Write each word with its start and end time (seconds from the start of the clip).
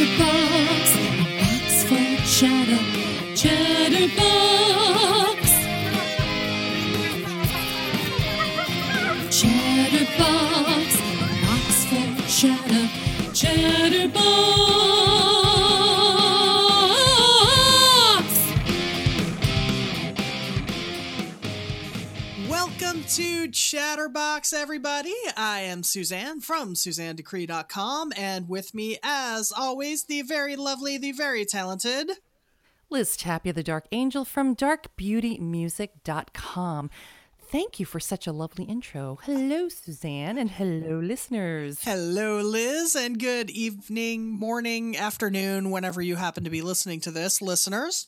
Chatterbox, 0.00 0.96
a 0.96 1.26
box 1.36 1.84
full 1.84 2.16
of. 2.24 2.99
Chatterbox, 23.90 24.52
everybody. 24.52 25.16
I 25.36 25.62
am 25.62 25.82
Suzanne 25.82 26.40
from 26.40 26.74
SuzanneDecree.com, 26.74 28.12
and 28.16 28.48
with 28.48 28.72
me, 28.72 28.98
as 29.02 29.50
always, 29.50 30.04
the 30.04 30.22
very 30.22 30.54
lovely, 30.54 30.96
the 30.96 31.10
very 31.10 31.44
talented. 31.44 32.12
Liz 32.88 33.16
Tapia, 33.16 33.52
the 33.52 33.64
Dark 33.64 33.86
Angel 33.90 34.24
from 34.24 34.54
darkbeautymusic.com. 34.54 36.90
Thank 37.40 37.80
you 37.80 37.86
for 37.86 37.98
such 37.98 38.28
a 38.28 38.32
lovely 38.32 38.66
intro. 38.66 39.18
Hello, 39.24 39.68
Suzanne, 39.68 40.38
and 40.38 40.52
hello, 40.52 41.00
listeners. 41.00 41.82
Hello, 41.82 42.40
Liz, 42.40 42.94
and 42.94 43.18
good 43.18 43.50
evening, 43.50 44.30
morning, 44.30 44.96
afternoon, 44.96 45.72
whenever 45.72 46.00
you 46.00 46.14
happen 46.14 46.44
to 46.44 46.50
be 46.50 46.62
listening 46.62 47.00
to 47.00 47.10
this, 47.10 47.42
listeners. 47.42 48.06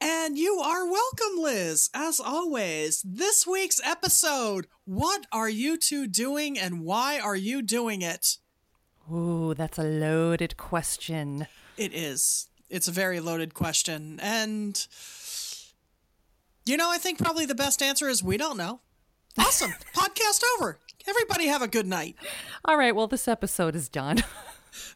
And 0.00 0.36
you 0.38 0.58
are 0.58 0.84
welcome, 0.88 1.38
Liz, 1.38 1.88
as 1.94 2.20
always. 2.20 3.02
This 3.02 3.46
week's 3.46 3.80
episode 3.82 4.66
What 4.84 5.26
are 5.32 5.48
you 5.48 5.78
two 5.78 6.06
doing 6.06 6.58
and 6.58 6.82
why 6.82 7.18
are 7.18 7.36
you 7.36 7.62
doing 7.62 8.02
it? 8.02 8.36
Ooh, 9.10 9.54
that's 9.54 9.78
a 9.78 9.84
loaded 9.84 10.56
question. 10.56 11.46
It 11.76 11.94
is. 11.94 12.48
It's 12.68 12.88
a 12.88 12.92
very 12.92 13.20
loaded 13.20 13.54
question. 13.54 14.18
And, 14.20 14.86
you 16.66 16.76
know, 16.76 16.90
I 16.90 16.98
think 16.98 17.18
probably 17.18 17.46
the 17.46 17.54
best 17.54 17.80
answer 17.80 18.08
is 18.08 18.22
we 18.22 18.36
don't 18.36 18.56
know. 18.56 18.80
Awesome. 19.38 19.72
Podcast 19.94 20.42
over. 20.56 20.78
Everybody 21.08 21.46
have 21.46 21.62
a 21.62 21.68
good 21.68 21.86
night. 21.86 22.16
All 22.64 22.76
right, 22.76 22.94
well, 22.94 23.06
this 23.06 23.28
episode 23.28 23.76
is 23.76 23.88
done. 23.88 24.24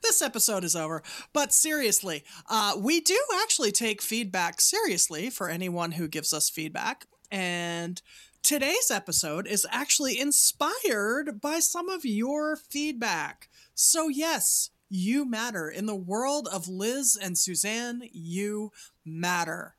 This 0.03 0.23
episode 0.23 0.65
is 0.65 0.77
over. 0.77 1.03
But 1.33 1.53
seriously, 1.53 2.25
uh, 2.49 2.75
we 2.79 3.01
do 3.01 3.19
actually 3.43 3.73
take 3.73 4.03
feedback 4.03 4.61
seriously 4.61 5.31
for 5.31 5.49
anyone 5.49 5.93
who 5.93 6.09
gives 6.09 6.33
us 6.33 6.51
feedback. 6.51 7.07
And 7.31 8.01
today's 8.43 8.91
episode 8.91 9.47
is 9.47 9.67
actually 9.71 10.19
inspired 10.19 11.41
by 11.41 11.61
some 11.61 11.89
of 11.89 12.05
your 12.05 12.57
feedback. 12.57 13.49
So, 13.75 14.09
yes, 14.09 14.71
you 14.89 15.25
matter. 15.25 15.69
In 15.69 15.87
the 15.87 15.95
world 15.95 16.49
of 16.53 16.69
Liz 16.69 17.19
and 17.21 17.39
Suzanne, 17.39 18.03
you 18.13 18.73
matter. 19.05 19.77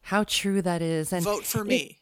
How 0.00 0.24
true 0.24 0.62
that 0.62 0.82
is. 0.82 1.12
And 1.12 1.24
Vote 1.24 1.44
for 1.44 1.64
me. 1.64 2.00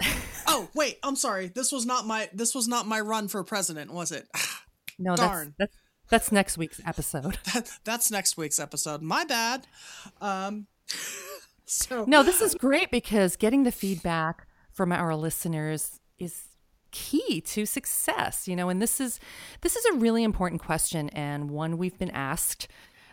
oh, 0.46 0.68
wait, 0.74 0.98
I'm 1.02 1.16
sorry. 1.16 1.48
This 1.48 1.70
was 1.70 1.86
not 1.86 2.06
my 2.06 2.28
this 2.32 2.54
was 2.54 2.66
not 2.66 2.86
my 2.86 3.00
run 3.00 3.28
for 3.28 3.44
president, 3.44 3.92
was 3.92 4.12
it? 4.12 4.26
no, 4.98 5.14
darn. 5.14 5.54
That's, 5.58 5.72
that's, 5.72 5.83
that's 6.08 6.30
next 6.30 6.58
week's 6.58 6.80
episode. 6.86 7.38
That, 7.54 7.70
that's 7.84 8.10
next 8.10 8.36
week's 8.36 8.58
episode. 8.58 9.02
My 9.02 9.24
bad. 9.24 9.66
Um 10.20 10.66
so 11.64 12.04
No, 12.06 12.22
this 12.22 12.40
is 12.40 12.54
great 12.54 12.90
because 12.90 13.36
getting 13.36 13.64
the 13.64 13.72
feedback 13.72 14.46
from 14.72 14.92
our 14.92 15.14
listeners 15.14 16.00
is 16.18 16.44
key 16.94 17.40
to 17.40 17.66
success 17.66 18.46
you 18.46 18.54
know 18.54 18.68
and 18.68 18.80
this 18.80 19.00
is 19.00 19.18
this 19.62 19.74
is 19.74 19.84
a 19.86 19.94
really 19.94 20.22
important 20.22 20.62
question 20.62 21.08
and 21.08 21.50
one 21.50 21.76
we've 21.76 21.98
been 21.98 22.10
asked 22.10 22.68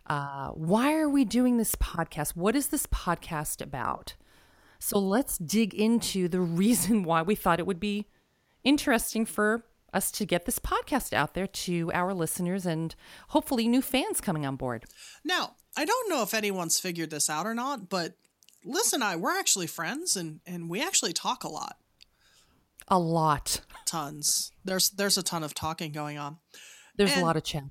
uh, 0.06 0.50
why 0.50 0.94
are 0.94 1.10
we 1.10 1.26
doing 1.26 1.58
this 1.58 1.74
podcast 1.76 2.36
what 2.36 2.56
is 2.56 2.68
this 2.68 2.86
podcast 2.86 3.60
about 3.60 4.14
so 4.78 5.00
let's 5.00 5.40
dig 5.40 5.74
into 5.74 6.28
the 6.28 6.40
reason 6.64 7.02
why 7.02 7.24
we 7.24 7.34
thought 7.34 7.60
it 7.60 7.66
would 7.66 7.80
be 7.80 8.06
interesting 8.64 9.26
for 9.26 9.64
us 9.94 10.12
to 10.12 10.26
get 10.26 10.46
this 10.46 10.60
podcast 10.60 11.14
out 11.14 11.34
there 11.34 11.48
to 11.48 11.92
our 11.94 12.14
listeners 12.14 12.66
and 12.66 12.96
hopefully 13.30 13.68
new 13.68 13.82
fans 13.82 14.22
coming 14.22 14.46
on 14.46 14.56
board 14.56 14.86
Now, 15.24 15.56
I 15.78 15.86
don't 15.86 16.10
know 16.10 16.22
if 16.24 16.34
anyone's 16.34 16.80
figured 16.80 17.10
this 17.12 17.30
out 17.30 17.46
or 17.46 17.54
not, 17.54 17.90
but 17.90 18.14
Liz 18.64 18.94
and 18.94 19.04
I, 19.04 19.16
we're 19.16 19.38
actually 19.38 19.68
friends 19.68 20.16
and, 20.16 20.40
and 20.46 20.70
we 20.70 20.84
actually 20.84 21.14
talk 21.14 21.44
a 21.44 21.50
lot. 21.50 21.78
a 22.88 23.00
lot 23.00 23.62
Tons. 23.86 24.52
There's 24.64 24.90
there's 24.92 25.18
a 25.18 25.24
ton 25.24 25.44
of 25.44 25.54
talking 25.54 25.92
going 25.92 26.18
on. 26.18 26.38
there's 26.96 27.12
And- 27.12 27.22
a 27.22 27.26
lot 27.26 27.36
of 27.38 27.44
chat 27.44 27.64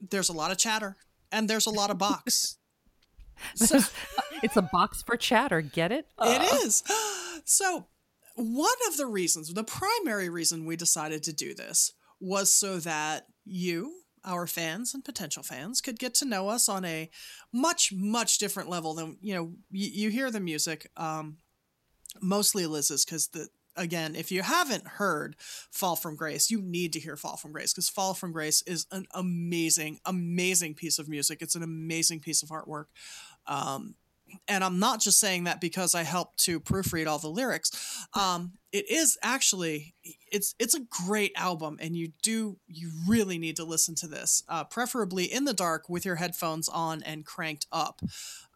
There's 0.00 0.28
a 0.28 0.32
lot 0.32 0.50
of 0.50 0.58
chatter 0.58 0.96
and 1.32 1.48
there's 1.50 1.66
a 1.66 1.70
lot 1.70 1.90
of 1.90 1.98
box. 1.98 2.56
so 3.54 3.78
uh, 3.78 3.82
it's 4.42 4.56
a 4.56 4.62
box 4.62 5.02
for 5.02 5.16
chatter 5.16 5.60
get 5.60 5.92
it 5.92 6.06
it 6.20 6.40
uh. 6.40 6.56
is. 6.64 6.82
So 7.48 7.86
one 8.36 8.68
of 8.88 8.96
the 8.96 9.06
reasons, 9.06 9.52
the 9.52 9.64
primary 9.64 10.28
reason 10.28 10.66
we 10.66 10.76
decided 10.76 11.22
to 11.24 11.32
do 11.32 11.54
this 11.54 11.92
was 12.20 12.52
so 12.52 12.78
that 12.78 13.26
you, 13.44 13.92
our 14.24 14.46
fans 14.46 14.94
and 14.94 15.04
potential 15.04 15.42
fans, 15.42 15.80
could 15.80 15.98
get 15.98 16.14
to 16.14 16.24
know 16.26 16.48
us 16.48 16.68
on 16.68 16.84
a 16.84 17.10
much, 17.52 17.92
much 17.94 18.38
different 18.38 18.68
level 18.68 18.94
than, 18.94 19.16
you 19.22 19.34
know, 19.34 19.52
you, 19.70 19.90
you 19.90 20.10
hear 20.10 20.30
the 20.30 20.40
music, 20.40 20.90
um, 20.96 21.38
mostly 22.20 22.66
Liz's, 22.66 23.04
because 23.04 23.28
the, 23.28 23.48
again, 23.74 24.14
if 24.14 24.30
you 24.30 24.42
haven't 24.42 24.86
heard 24.86 25.36
Fall 25.38 25.96
from 25.96 26.14
Grace, 26.14 26.50
you 26.50 26.60
need 26.60 26.92
to 26.92 27.00
hear 27.00 27.16
Fall 27.16 27.36
from 27.36 27.52
Grace 27.52 27.72
because 27.72 27.88
Fall 27.88 28.12
from 28.12 28.32
Grace 28.32 28.62
is 28.66 28.86
an 28.92 29.06
amazing, 29.14 29.98
amazing 30.04 30.74
piece 30.74 30.98
of 30.98 31.08
music. 31.08 31.40
It's 31.40 31.54
an 31.54 31.62
amazing 31.62 32.20
piece 32.20 32.42
of 32.42 32.50
artwork. 32.50 32.86
Um, 33.46 33.94
and 34.48 34.62
I'm 34.62 34.78
not 34.78 35.00
just 35.00 35.20
saying 35.20 35.44
that 35.44 35.60
because 35.60 35.94
I 35.94 36.02
helped 36.02 36.38
to 36.44 36.60
proofread 36.60 37.06
all 37.06 37.18
the 37.18 37.28
lyrics. 37.28 38.06
Um, 38.14 38.52
it 38.72 38.90
is 38.90 39.18
actually 39.22 39.94
it's 40.30 40.54
it's 40.58 40.74
a 40.74 40.80
great 41.06 41.32
album, 41.36 41.78
and 41.80 41.96
you 41.96 42.12
do 42.22 42.58
you 42.66 42.90
really 43.06 43.38
need 43.38 43.56
to 43.56 43.64
listen 43.64 43.94
to 43.96 44.06
this, 44.06 44.42
uh, 44.48 44.64
preferably 44.64 45.24
in 45.24 45.44
the 45.44 45.54
dark 45.54 45.88
with 45.88 46.04
your 46.04 46.16
headphones 46.16 46.68
on 46.68 47.02
and 47.02 47.24
cranked 47.24 47.66
up. 47.72 48.00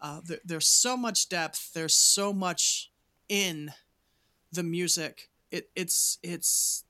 Uh, 0.01 0.21
there, 0.25 0.39
there's 0.45 0.67
so 0.67 0.97
much 0.97 1.29
depth. 1.29 1.73
There's 1.73 1.95
so 1.95 2.33
much 2.33 2.91
in 3.29 3.73
the 4.53 4.63
music. 4.63 5.31
It 5.51 5.71
it's 5.75 6.19
it's 6.23 6.85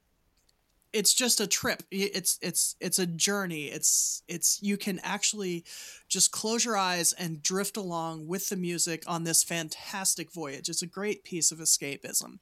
it's 0.92 1.14
just 1.14 1.40
a 1.40 1.46
trip 1.46 1.82
it's 1.90 2.38
it's 2.42 2.74
it's 2.80 2.98
a 2.98 3.06
journey 3.06 3.66
it's 3.66 4.22
it's 4.26 4.58
you 4.60 4.76
can 4.76 4.98
actually 5.04 5.64
just 6.08 6.32
close 6.32 6.64
your 6.64 6.76
eyes 6.76 7.12
and 7.12 7.42
drift 7.42 7.76
along 7.76 8.26
with 8.26 8.48
the 8.48 8.56
music 8.56 9.04
on 9.06 9.22
this 9.24 9.44
fantastic 9.44 10.32
voyage 10.32 10.68
it's 10.68 10.82
a 10.82 10.86
great 10.86 11.22
piece 11.22 11.52
of 11.52 11.58
escapism 11.58 12.38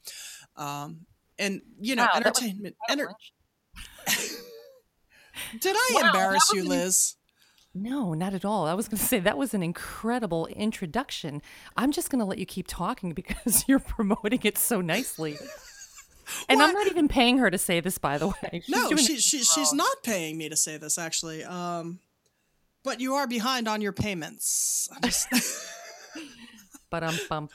um 0.56 1.00
and 1.38 1.60
you 1.78 1.94
know 1.94 2.04
Wow, 2.04 2.10
entertainment 2.16 2.74
enter- 2.88 3.12
did 5.60 5.76
i 5.76 5.90
Wow, 5.94 6.06
embarrass 6.06 6.52
you 6.52 6.62
an- 6.62 6.68
liz 6.68 7.14
No, 7.74 8.14
not 8.14 8.34
at 8.34 8.44
all. 8.44 8.66
I 8.66 8.74
was 8.74 8.88
going 8.88 8.98
to 8.98 9.04
say 9.04 9.20
that 9.20 9.36
was 9.38 9.52
an 9.54 9.62
incredible 9.62 10.46
introduction. 10.46 11.42
I'm 11.76 11.92
just 11.92 12.08
going 12.10 12.18
to 12.18 12.24
let 12.24 12.38
you 12.38 12.46
keep 12.46 12.66
talking 12.66 13.12
because 13.20 13.64
you're 13.68 13.78
promoting 13.78 14.40
it 14.42 14.56
so 14.58 14.80
nicely. 14.80 15.36
And 16.48 16.62
I'm 16.62 16.72
not 16.72 16.86
even 16.86 17.08
paying 17.08 17.38
her 17.38 17.50
to 17.50 17.58
say 17.58 17.80
this, 17.80 17.98
by 17.98 18.18
the 18.18 18.28
way. 18.28 18.34
She's 18.64 18.68
no 18.68 18.96
she, 18.96 19.18
she, 19.18 19.42
she's 19.42 19.72
not 19.72 20.02
paying 20.02 20.36
me 20.38 20.48
to 20.48 20.56
say 20.56 20.76
this 20.76 20.98
actually 20.98 21.44
um 21.44 22.00
but 22.84 23.00
you 23.00 23.14
are 23.14 23.26
behind 23.26 23.68
on 23.68 23.80
your 23.80 23.92
payments 23.92 24.88
But 26.90 27.02
I'm 27.04 27.10
um, 27.10 27.20
bump. 27.28 27.52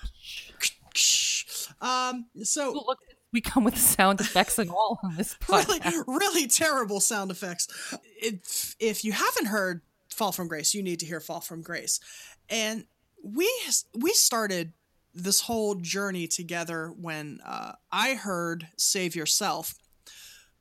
um 1.81 2.25
so 2.43 2.71
Look, 2.73 2.99
we 3.33 3.41
come 3.41 3.63
with 3.63 3.77
sound 3.77 4.21
effects 4.21 4.59
and 4.59 4.69
all 4.69 4.99
on 5.03 5.17
this 5.17 5.35
really, 5.49 5.79
really 6.07 6.47
terrible 6.47 6.99
sound 6.99 7.31
effects. 7.31 7.67
If, 8.21 8.75
if 8.79 9.03
you 9.03 9.11
haven't 9.11 9.47
heard 9.47 9.81
Fall 10.09 10.31
from 10.31 10.47
Grace, 10.47 10.75
you 10.75 10.83
need 10.83 10.99
to 10.99 11.05
hear 11.07 11.19
Fall 11.19 11.41
from 11.41 11.63
Grace. 11.63 11.99
And 12.47 12.85
we 13.23 13.49
we 13.95 14.11
started 14.11 14.73
this 15.13 15.41
whole 15.41 15.75
journey 15.75 16.27
together 16.27 16.93
when 16.99 17.39
uh, 17.45 17.73
I 17.91 18.15
heard 18.15 18.67
Save 18.77 19.15
Yourself 19.15 19.75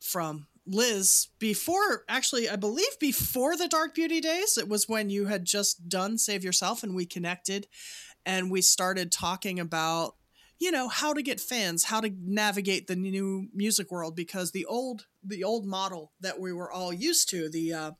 from 0.00 0.46
Liz 0.66 1.28
before, 1.38 2.04
actually, 2.08 2.48
I 2.48 2.56
believe 2.56 2.98
before 3.00 3.56
the 3.56 3.68
Dark 3.68 3.94
Beauty 3.94 4.20
days. 4.20 4.56
It 4.56 4.68
was 4.68 4.88
when 4.88 5.10
you 5.10 5.26
had 5.26 5.44
just 5.44 5.88
done 5.88 6.18
Save 6.18 6.44
Yourself 6.44 6.82
and 6.82 6.94
we 6.94 7.06
connected 7.06 7.66
and 8.24 8.50
we 8.50 8.62
started 8.62 9.10
talking 9.10 9.58
about 9.58 10.14
you 10.62 10.70
know 10.70 10.86
how 10.86 11.12
to 11.12 11.22
get 11.22 11.40
fans 11.40 11.82
how 11.82 12.00
to 12.00 12.12
navigate 12.24 12.86
the 12.86 12.94
new 12.94 13.48
music 13.52 13.90
world 13.90 14.14
because 14.14 14.52
the 14.52 14.64
old 14.66 15.06
the 15.24 15.42
old 15.42 15.66
model 15.66 16.12
that 16.20 16.38
we 16.38 16.52
were 16.52 16.70
all 16.70 16.92
used 16.92 17.28
to 17.28 17.48
the 17.48 17.72
uh, 17.72 17.90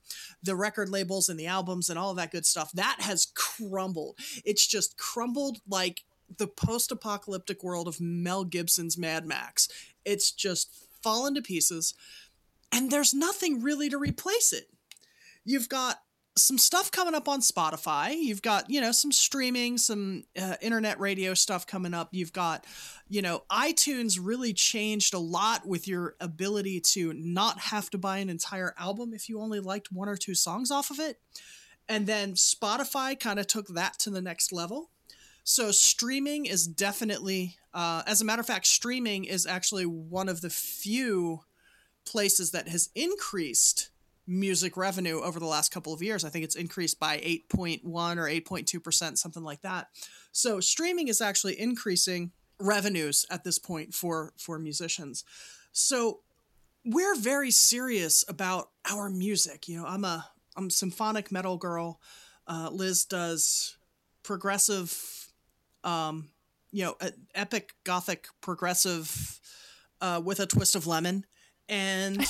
the 0.45 0.55
record 0.55 0.89
labels 0.89 1.29
and 1.29 1.41
the 1.41 1.47
albums 1.49 1.91
and 1.91 1.99
all 1.99 2.15
that 2.15 2.31
good 2.31 2.47
stuff 2.47 2.71
that 2.73 2.99
has 3.01 3.27
crumbled 3.35 4.17
it's 4.45 4.65
just 4.65 4.97
crumbled 4.97 5.59
like 5.69 6.05
the 6.39 6.47
post-apocalyptic 6.47 7.63
world 7.63 7.89
of 7.89 8.01
mel 8.01 8.45
gibson's 8.45 8.99
mad 8.99 9.27
max 9.27 9.69
it's 10.05 10.31
just 10.33 10.87
fallen 11.03 11.35
to 11.35 11.43
pieces 11.43 11.95
and 12.71 12.91
there's 12.91 13.13
nothing 13.13 13.63
really 13.63 13.89
to 13.89 13.99
replace 13.99 14.53
it 14.53 14.69
you've 15.45 15.69
got 15.69 15.99
some 16.37 16.57
stuff 16.57 16.91
coming 16.91 17.15
up 17.15 17.29
on 17.29 17.41
Spotify. 17.41 18.17
You've 18.17 18.43
got, 18.43 18.71
you 18.71 18.81
know, 18.81 18.93
some 18.93 19.13
streaming, 19.13 19.77
some 19.77 20.25
uh, 20.41 20.55
internet 20.63 20.99
radio 20.99 21.35
stuff 21.35 21.67
coming 21.67 21.93
up. 21.93 22.09
You've 22.13 22.33
got, 22.33 22.65
you 23.09 23.21
know, 23.21 23.43
iTunes 23.51 24.19
really 24.21 24.55
changed 24.55 25.13
a 25.13 25.19
lot 25.19 25.67
with 25.67 25.87
your 25.87 26.17
ability 26.21 26.81
to 26.93 27.13
not 27.13 27.59
have 27.59 27.91
to 27.91 27.99
buy 27.99 28.19
an 28.19 28.31
entire 28.31 28.75
album 28.79 29.13
if 29.13 29.29
you 29.29 29.41
only 29.41 29.61
liked 29.61 29.93
one 29.93 30.09
or 30.09 30.17
two 30.17 30.35
songs 30.35 30.71
off 30.71 30.91
of 30.91 30.99
it. 30.99 31.21
And 31.89 32.07
then 32.07 32.33
Spotify 32.33 33.19
kind 33.19 33.39
of 33.39 33.47
took 33.47 33.69
that 33.69 33.99
to 34.01 34.11
the 34.11 34.23
next 34.23 34.53
level. 34.53 34.91
So 35.45 35.71
streaming 35.71 36.47
is 36.47 36.67
definitely, 36.67 37.57
uh, 37.75 38.03
as 38.07 38.21
a 38.21 38.25
matter 38.25 38.41
of 38.41 38.47
fact, 38.47 38.67
streaming 38.67 39.25
is 39.25 39.47
actually 39.47 39.87
one 39.87 40.29
of 40.29 40.41
the 40.41 40.51
few 40.51 41.41
places 42.05 42.51
that 42.53 42.69
has 42.69 42.91
increased 42.95 43.91
music 44.27 44.77
revenue 44.77 45.21
over 45.21 45.41
the 45.41 45.47
last 45.47 45.73
couple 45.73 45.93
of 45.93 46.03
years. 46.03 46.25
I 46.25 46.29
think 46.29 46.45
it's 46.45 46.55
increased 46.55 47.01
by 47.01 47.19
8.1 47.19 47.83
or 47.85 48.29
8.2%, 48.29 49.19
something 49.19 49.43
like 49.43 49.63
that. 49.63 49.89
So 50.31 50.61
streaming 50.61 51.09
is 51.09 51.21
actually 51.21 51.59
increasing 51.61 52.33
revenues 52.61 53.27
at 53.31 53.45
this 53.45 53.59
point 53.59 53.93
for 53.93 54.33
for 54.39 54.59
musicians. 54.59 55.25
So 55.73 56.21
we're 56.85 57.17
very 57.17 57.51
serious 57.51 58.25
about 58.29 58.71
our 58.91 59.11
music. 59.11 59.69
You 59.69 59.79
know, 59.79 59.87
I'm 59.87 60.05
a 60.05 60.29
I'm 60.57 60.67
a 60.69 60.71
symphonic 60.71 61.33
metal 61.33 61.57
girl. 61.57 62.01
Uh, 62.47 62.69
Liz 62.73 63.05
does 63.05 63.77
progressive, 64.23 65.22
um, 65.85 66.29
you 66.71 66.85
know, 66.85 66.97
epic 67.35 67.75
gothic 67.85 68.27
progressive 68.41 69.41
uh, 70.01 70.21
with 70.25 70.41
a 70.41 70.47
twist 70.47 70.75
of 70.75 70.87
lemon, 70.87 71.27
and 71.69 72.19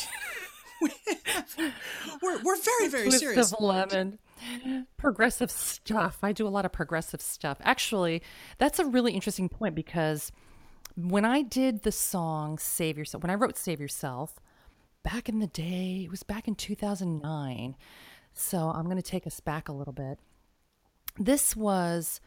we're 2.23 2.43
we're 2.43 2.61
very 2.61 2.89
very 2.89 3.11
serious. 3.11 3.21
Twist 3.21 3.21
serious. 3.21 3.53
of 3.53 3.61
lemon. 3.61 4.19
Progressive 4.97 5.51
stuff. 5.51 6.19
I 6.23 6.33
do 6.33 6.47
a 6.47 6.51
lot 6.51 6.65
of 6.65 6.73
progressive 6.73 7.21
stuff. 7.21 7.59
Actually, 7.63 8.23
that's 8.59 8.81
a 8.81 8.85
really 8.85 9.13
interesting 9.13 9.49
point 9.49 9.75
because 9.77 10.33
when 10.97 11.25
I 11.25 11.43
did 11.43 11.83
the 11.83 11.93
song 11.93 12.59
Save 12.59 12.99
Yourself, 12.99 13.23
when 13.23 13.31
I 13.31 13.35
wrote 13.35 13.57
Save 13.57 13.81
Yourself 13.81 14.41
back 15.03 15.29
in 15.29 15.39
the 15.39 15.47
day, 15.47 16.03
it 16.05 16.11
was 16.11 16.23
back 16.23 16.49
in 16.49 16.55
2009. 16.55 17.77
So 18.35 18.59
I'm 18.71 18.85
going 18.85 18.97
to 18.97 19.03
take 19.03 19.27
us 19.27 19.41
back 19.41 19.69
a 19.69 19.73
little 19.73 19.93
bit. 19.93 20.19
This 21.19 21.55
was 21.55 22.21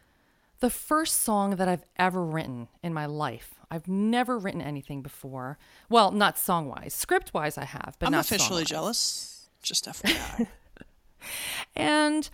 the 0.60 0.69
first 0.69 1.22
song 1.22 1.57
that 1.57 1.68
I've 1.68 1.86
ever 1.98 2.24
written 2.24 2.68
in 2.84 2.94
my 2.94 3.06
life. 3.06 3.56
I've 3.69 3.88
never 3.88 4.38
written 4.38 4.62
anything 4.62 5.02
before. 5.02 5.57
Well, 5.90 6.12
not 6.12 6.38
song 6.38 6.68
wise. 6.68 6.94
Script 6.94 7.34
wise, 7.34 7.57
I 7.57 7.66
have, 7.66 7.96
but 8.00 8.07
I'm 8.07 8.12
not 8.12 8.25
officially 8.25 8.63
song-wise. 8.63 8.69
jealous. 8.69 9.50
Just 9.62 9.86
FYI. 9.86 10.48
And 11.75 12.30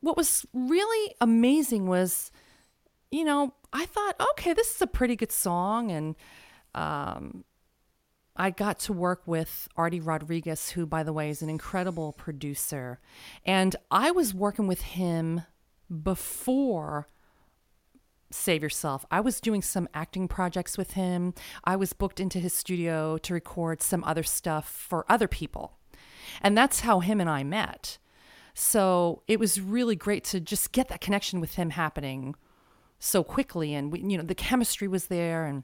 what 0.00 0.16
was 0.16 0.46
really 0.52 1.14
amazing 1.20 1.86
was, 1.86 2.30
you 3.10 3.24
know, 3.24 3.54
I 3.72 3.86
thought, 3.86 4.16
okay, 4.32 4.52
this 4.52 4.74
is 4.74 4.82
a 4.82 4.86
pretty 4.86 5.16
good 5.16 5.32
song. 5.32 5.90
And 5.90 6.16
um, 6.74 7.44
I 8.36 8.50
got 8.50 8.78
to 8.80 8.92
work 8.92 9.22
with 9.26 9.68
Artie 9.76 10.00
Rodriguez, 10.00 10.70
who, 10.70 10.86
by 10.86 11.02
the 11.02 11.12
way, 11.12 11.30
is 11.30 11.42
an 11.42 11.50
incredible 11.50 12.12
producer. 12.12 13.00
And 13.44 13.76
I 13.90 14.10
was 14.10 14.34
working 14.34 14.66
with 14.66 14.82
him 14.82 15.42
before 16.02 17.08
Save 18.30 18.62
Yourself. 18.62 19.04
I 19.10 19.20
was 19.20 19.40
doing 19.40 19.62
some 19.62 19.88
acting 19.94 20.28
projects 20.28 20.76
with 20.76 20.92
him. 20.92 21.34
I 21.64 21.76
was 21.76 21.92
booked 21.92 22.20
into 22.20 22.38
his 22.38 22.52
studio 22.52 23.18
to 23.18 23.34
record 23.34 23.82
some 23.82 24.04
other 24.04 24.22
stuff 24.22 24.68
for 24.68 25.04
other 25.10 25.28
people. 25.28 25.78
And 26.42 26.56
that's 26.56 26.80
how 26.80 27.00
him 27.00 27.20
and 27.20 27.30
I 27.30 27.42
met. 27.42 27.98
So 28.54 29.22
it 29.28 29.38
was 29.38 29.60
really 29.60 29.96
great 29.96 30.24
to 30.24 30.40
just 30.40 30.72
get 30.72 30.88
that 30.88 31.00
connection 31.00 31.40
with 31.40 31.54
him 31.54 31.70
happening 31.70 32.34
so 32.98 33.22
quickly. 33.22 33.74
And, 33.74 33.92
we, 33.92 34.00
you 34.00 34.18
know, 34.18 34.24
the 34.24 34.34
chemistry 34.34 34.88
was 34.88 35.06
there. 35.06 35.46
And 35.46 35.62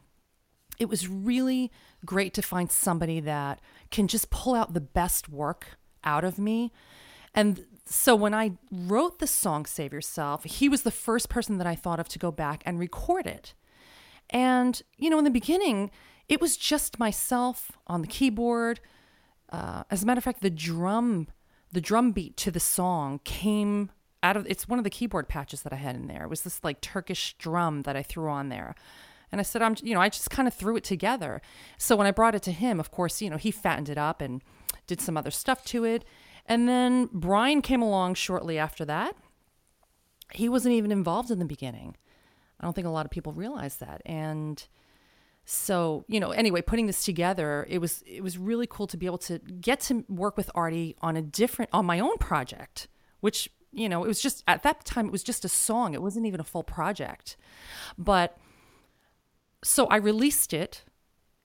it 0.79 0.89
was 0.89 1.09
really 1.09 1.71
great 2.05 2.35
to 2.35 2.43
find 2.43 2.71
somebody 2.71 3.21
that 3.21 3.61
can 3.91 4.09
just 4.09 4.31
pull 4.31 4.55
out 4.55 4.75
the 4.75 4.81
best 4.81 5.29
work 5.29 5.79
out 6.05 6.25
of 6.25 6.39
me. 6.39 6.73
And 7.35 7.67
so 7.87 8.17
when 8.17 8.33
I 8.33 8.53
wrote 8.71 9.19
the 9.19 9.27
song 9.27 9.67
Save 9.67 9.93
Yourself, 9.93 10.45
he 10.45 10.69
was 10.69 10.83
the 10.83 10.91
first 10.91 11.29
person 11.29 11.59
that 11.59 11.67
I 11.67 11.75
thought 11.75 12.01
of 12.01 12.09
to 12.11 12.19
go 12.19 12.31
back 12.31 12.63
and 12.65 12.79
record 12.79 13.27
it. 13.27 13.55
And, 14.31 14.81
you 14.97 15.11
know, 15.11 15.19
in 15.19 15.25
the 15.25 15.31
beginning, 15.31 15.91
it 16.29 16.41
was 16.41 16.57
just 16.57 16.99
myself 16.99 17.73
on 17.87 18.01
the 18.01 18.07
keyboard. 18.07 18.81
Uh, 19.51 19.85
as 19.91 20.03
a 20.03 20.07
matter 20.07 20.19
of 20.19 20.25
fact, 20.25 20.41
the 20.41 20.51
drum, 20.51 21.29
the 21.73 21.81
drum 21.81 22.13
beat 22.13 22.37
to 22.39 22.51
the 22.51 22.61
song 22.61 23.21
came 23.25 23.91
out 24.23 24.37
of 24.39 24.47
it's 24.49 24.67
one 24.67 24.79
of 24.79 24.85
the 24.85 24.91
keyboard 24.91 25.29
patches 25.29 25.63
that 25.63 25.73
I 25.73 25.77
had 25.77 25.95
in 25.95 26.07
there. 26.07 26.25
It 26.25 26.31
was 26.31 26.43
this 26.43 26.65
like 26.65 26.81
Turkish 26.81 27.35
drum 27.37 27.83
that 27.83 27.97
I 27.97 28.03
threw 28.03 28.31
on 28.31 28.49
there. 28.49 28.75
And 29.31 29.41
I 29.41 29.45
said, 29.45 29.61
I'm, 29.61 29.77
you 29.83 29.95
know, 29.95 30.01
I 30.01 30.09
just 30.09 30.31
kind 30.31 30.49
of 30.49 30.55
threw 30.55 30.77
it 30.77 30.85
together. 30.85 31.43
So 31.77 31.97
when 31.97 32.07
I 32.07 32.13
brought 32.13 32.35
it 32.35 32.43
to 32.45 32.53
him, 32.53 32.81
of 32.81 32.91
course, 32.91 33.21
you 33.21 33.29
know, 33.29 33.37
he 33.37 33.51
fattened 33.51 33.91
it 33.91 33.99
up 33.99 34.23
and 34.23 34.43
did 34.87 35.01
some 35.01 35.17
other 35.17 35.31
stuff 35.31 35.65
to 35.67 35.85
it. 35.85 36.05
And 36.47 36.69
then 36.69 37.09
Brian 37.13 37.63
came 37.63 37.83
along 37.83 38.15
shortly 38.15 38.59
after 38.59 38.85
that. 38.85 39.17
He 40.33 40.49
wasn't 40.49 40.75
even 40.75 40.93
involved 40.93 41.31
in 41.31 41.39
the 41.39 41.45
beginning. 41.45 41.97
I 42.61 42.65
don't 42.65 42.75
think 42.75 42.87
a 42.87 42.91
lot 42.91 43.07
of 43.07 43.11
people 43.11 43.33
realize 43.33 43.77
that. 43.77 44.03
And 44.05 44.63
so, 45.45 46.05
you 46.09 46.21
know, 46.21 46.31
anyway, 46.31 46.63
putting 46.63 46.87
this 46.87 47.05
together, 47.05 47.67
it 47.69 47.79
was 47.79 48.03
it 48.07 48.23
was 48.23 48.39
really 48.39 48.67
cool 48.67 48.87
to 48.87 48.97
be 48.97 49.07
able 49.07 49.19
to 49.19 49.39
get 49.39 49.81
to 49.81 50.05
work 50.09 50.37
with 50.37 50.51
Artie 50.55 50.97
on 51.03 51.17
a 51.17 51.23
different 51.23 51.71
on 51.73 51.85
my 51.85 52.01
own 52.01 52.17
project, 52.19 52.89
which, 53.21 53.51
you 53.73 53.89
know, 53.89 54.05
it 54.05 54.09
was 54.09 54.21
just 54.21 54.43
at 54.47 54.63
that 54.63 54.85
time 54.85 55.07
it 55.07 55.13
was 55.13 55.23
just 55.23 55.45
a 55.45 55.49
song. 55.49 55.95
It 55.95 56.03
wasn't 56.03 56.27
even 56.27 56.41
a 56.41 56.45
full 56.45 56.63
project. 56.63 57.37
But 57.99 58.39
so 59.63 59.87
I 59.87 59.97
released 59.97 60.53
it 60.53 60.85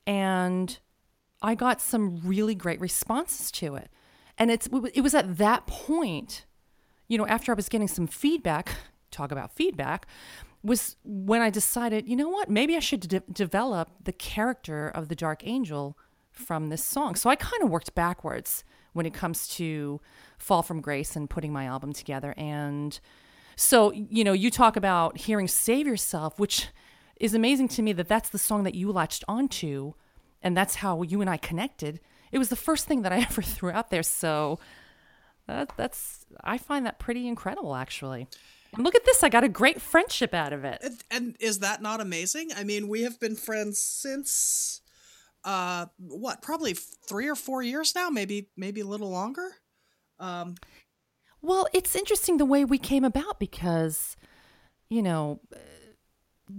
and 0.07 0.77
I 1.41 1.55
got 1.55 1.81
some 1.81 2.21
really 2.23 2.55
great 2.55 2.79
responses 2.79 3.51
to 3.51 3.75
it. 3.75 3.89
And 4.39 4.49
it's 4.49 4.67
it 4.93 5.01
was 5.01 5.13
at 5.13 5.37
that 5.37 5.67
point, 5.67 6.45
you 7.07 7.17
know, 7.17 7.27
after 7.27 7.51
I 7.51 7.55
was 7.55 7.69
getting 7.69 7.89
some 7.89 8.07
feedback, 8.07 8.71
talk 9.11 9.31
about 9.31 9.51
feedback, 9.51 10.07
was 10.63 10.95
when 11.03 11.41
I 11.41 11.49
decided, 11.49 12.07
you 12.07 12.15
know 12.15 12.29
what, 12.29 12.49
maybe 12.49 12.75
I 12.75 12.79
should 12.79 13.01
de- 13.01 13.23
develop 13.31 13.89
the 14.03 14.11
character 14.13 14.89
of 14.89 15.09
the 15.09 15.15
Dark 15.15 15.45
Angel 15.45 15.97
from 16.31 16.69
this 16.69 16.83
song. 16.83 17.15
So 17.15 17.29
I 17.29 17.35
kind 17.35 17.61
of 17.63 17.69
worked 17.69 17.93
backwards 17.95 18.63
when 18.93 19.05
it 19.05 19.13
comes 19.13 19.47
to 19.49 20.01
Fall 20.37 20.63
from 20.63 20.81
Grace 20.81 21.15
and 21.15 21.29
putting 21.29 21.53
my 21.53 21.65
album 21.65 21.93
together. 21.93 22.33
And 22.37 22.99
so, 23.55 23.91
you 23.91 24.23
know, 24.23 24.33
you 24.33 24.49
talk 24.49 24.75
about 24.75 25.17
hearing 25.17 25.47
Save 25.47 25.85
Yourself, 25.85 26.39
which 26.39 26.69
is 27.19 27.33
amazing 27.33 27.67
to 27.69 27.81
me 27.81 27.93
that 27.93 28.07
that's 28.07 28.29
the 28.29 28.37
song 28.37 28.63
that 28.63 28.75
you 28.75 28.91
latched 28.91 29.23
onto 29.27 29.93
and 30.41 30.55
that's 30.55 30.75
how 30.75 31.01
you 31.01 31.19
and 31.21 31.29
I 31.29 31.37
connected. 31.37 31.99
It 32.31 32.37
was 32.37 32.49
the 32.49 32.55
first 32.55 32.85
thing 32.87 33.01
that 33.03 33.11
I 33.11 33.17
ever 33.29 33.41
threw 33.41 33.71
out 33.71 33.89
there. 33.89 34.03
So 34.03 34.59
that, 35.47 35.71
that's, 35.77 36.25
I 36.43 36.57
find 36.57 36.85
that 36.85 36.99
pretty 36.99 37.27
incredible, 37.27 37.75
actually. 37.75 38.27
And 38.73 38.83
look 38.83 38.95
at 38.95 39.05
this. 39.05 39.23
I 39.23 39.29
got 39.29 39.43
a 39.43 39.49
great 39.49 39.81
friendship 39.81 40.33
out 40.33 40.53
of 40.53 40.63
it. 40.63 40.79
And, 40.83 41.03
and 41.09 41.37
is 41.39 41.59
that 41.59 41.81
not 41.81 42.01
amazing? 42.01 42.51
I 42.55 42.63
mean, 42.63 42.87
we 42.87 43.01
have 43.01 43.19
been 43.19 43.35
friends 43.35 43.81
since 43.81 44.81
uh 45.45 45.85
what, 45.97 46.41
probably 46.41 46.73
3 46.73 47.29
or 47.29 47.35
4 47.35 47.63
years 47.63 47.95
now, 47.95 48.09
maybe 48.09 48.49
maybe 48.57 48.81
a 48.81 48.85
little 48.85 49.09
longer. 49.09 49.51
Um 50.19 50.55
Well, 51.41 51.67
it's 51.73 51.95
interesting 51.95 52.37
the 52.37 52.45
way 52.45 52.65
we 52.65 52.77
came 52.77 53.05
about 53.05 53.39
because, 53.39 54.17
you 54.89 55.01
know, 55.01 55.39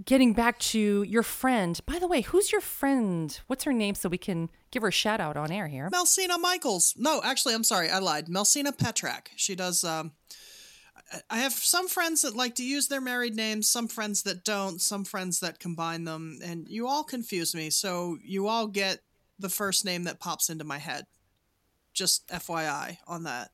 getting 0.05 0.33
back 0.33 0.59
to 0.59 1.03
your 1.03 1.23
friend. 1.23 1.79
By 1.85 1.99
the 1.99 2.09
way, 2.09 2.23
who's 2.23 2.53
your 2.53 2.63
friend? 2.63 3.39
What's 3.49 3.65
her 3.65 3.73
name 3.73 3.95
so 3.95 4.09
we 4.09 4.19
can 4.19 4.49
give 4.71 4.83
her 4.83 4.89
a 4.89 4.93
shout 4.93 5.21
out 5.21 5.37
on 5.37 5.51
air 5.51 5.69
here? 5.69 5.91
Melsina 5.93 6.39
Michaels. 6.41 6.95
No, 6.97 7.21
actually, 7.23 7.55
I'm 7.55 7.65
sorry, 7.65 7.91
I 7.91 7.99
lied. 7.99 8.27
Melsina 8.27 8.77
Petrak. 8.77 9.29
She 9.37 9.55
does. 9.55 9.85
Um, 9.85 10.13
I- 11.29 11.39
have 11.39 11.53
some 11.53 11.89
friends 11.89 12.23
that 12.23 12.37
like 12.37 12.55
to 12.57 12.65
use 12.65 12.89
their 12.89 13.01
married 13.01 13.35
names, 13.35 13.69
some 13.69 13.89
friends 13.89 14.23
that 14.23 14.45
don't, 14.45 14.81
some 14.81 15.05
friends 15.05 15.41
that 15.41 15.59
combine 15.59 16.05
them, 16.05 16.39
and 16.43 16.69
you 16.69 16.87
all 16.87 17.03
confuse 17.03 17.55
me. 17.55 17.71
So 17.71 18.19
you 18.23 18.47
all 18.47 18.67
get 18.69 19.01
the 19.39 19.49
first 19.49 19.85
name 19.85 20.05
that 20.05 20.21
pops 20.21 20.51
into 20.51 20.65
my 20.65 20.79
head. 20.79 21.07
Just 21.93 22.29
FYI 22.29 22.99
on 23.09 23.25
that. 23.25 23.51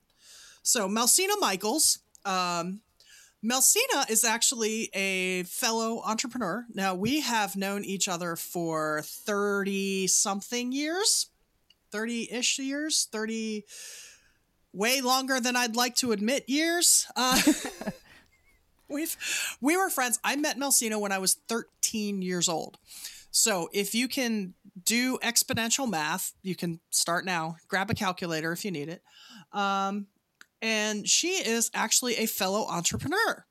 So 0.63 0.89
Melsina 0.89 1.39
Michaels. 1.41 2.01
Um, 2.25 2.81
Melsina 3.47 4.11
is 4.11 4.25
actually 4.25 4.91
a 4.93 5.45
fellow 5.45 6.03
entrepreneur. 6.05 6.67
Now, 6.75 6.95
we 6.97 7.21
have 7.21 7.55
known 7.55 7.85
each 7.85 8.09
other 8.09 8.35
for 8.35 9.03
30 9.05 10.09
something 10.09 10.73
years, 10.73 11.29
30 11.93 12.33
ish 12.33 12.59
years, 12.59 13.09
30, 13.13 13.65
way 14.73 15.01
longer 15.01 15.39
than 15.39 15.55
I'd 15.55 15.77
like 15.77 15.95
to 15.97 16.11
admit 16.11 16.49
years. 16.49 17.07
Uh, 17.15 17.41
we've, 18.89 19.17
we 19.61 19.77
were 19.77 19.91
friends. 19.91 20.19
I 20.25 20.35
met 20.35 20.59
Melsina 20.59 21.01
when 21.01 21.13
I 21.13 21.19
was 21.19 21.35
13 21.49 22.23
years 22.23 22.49
old. 22.49 22.79
So 23.31 23.69
if 23.73 23.95
you 23.95 24.09
can 24.09 24.55
do 24.83 25.19
exponential 25.19 25.89
math, 25.89 26.33
you 26.43 26.57
can 26.57 26.81
start 26.91 27.25
now. 27.25 27.57
Grab 27.69 27.91
a 27.91 27.95
calculator 27.95 28.51
if 28.51 28.65
you 28.65 28.73
need 28.73 28.89
it. 28.89 29.03
Um, 29.53 30.09
and 30.63 31.09
she 31.09 31.29
is 31.29 31.71
actually 31.75 32.17
a 32.17 32.27
fellow 32.27 32.67
entrepreneur. 32.67 33.45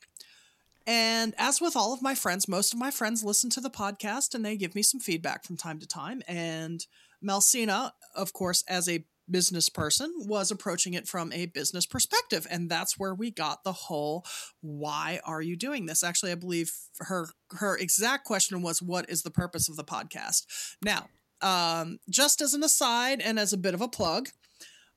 And 0.88 1.34
as 1.38 1.60
with 1.60 1.76
all 1.76 1.94
of 1.94 2.02
my 2.02 2.14
friends, 2.14 2.48
most 2.48 2.74
of 2.74 2.80
my 2.80 2.92
friends 2.92 3.24
listen 3.24 3.50
to 3.52 3.62
the 3.62 3.72
podcast 3.72 4.36
and 4.36 4.46
they 4.46 4.56
give 4.56 4.76
me 4.76 4.84
some 4.84 5.00
feedback 5.00 5.44
from 5.44 5.58
time 5.58 5.80
to 5.80 5.88
time. 5.88 6.22
And 6.28 6.86
Melsina, 7.24 7.92
of 8.16 8.34
course, 8.34 8.64
as 8.68 8.88
a 8.88 9.04
business 9.30 9.70
person, 9.70 10.14
was 10.18 10.52
approaching 10.52 10.94
it 10.94 11.08
from 11.08 11.34
a 11.34 11.48
business 11.48 11.88
perspective. 11.88 12.46
And 12.52 12.70
that's 12.70 13.00
where 13.00 13.16
we 13.16 13.32
got 13.32 13.64
the 13.64 13.74
whole 13.74 14.26
why 14.62 15.20
are 15.26 15.42
you 15.42 15.56
doing 15.56 15.88
this? 15.88 16.04
Actually, 16.04 16.32
I 16.32 16.36
believe 16.36 16.72
her 17.00 17.30
her 17.52 17.76
exact 17.78 18.26
question 18.26 18.62
was, 18.62 18.82
What 18.82 19.10
is 19.10 19.24
the 19.24 19.32
purpose 19.32 19.68
of 19.68 19.78
the 19.78 19.84
podcast? 19.84 20.46
Now, 20.84 21.08
um, 21.42 22.00
just 22.10 22.42
as 22.42 22.54
an 22.54 22.64
aside 22.64 23.22
and 23.22 23.40
as 23.40 23.54
a 23.54 23.58
bit 23.58 23.74
of 23.74 23.82
a 23.82 23.88
plug, 23.88 24.30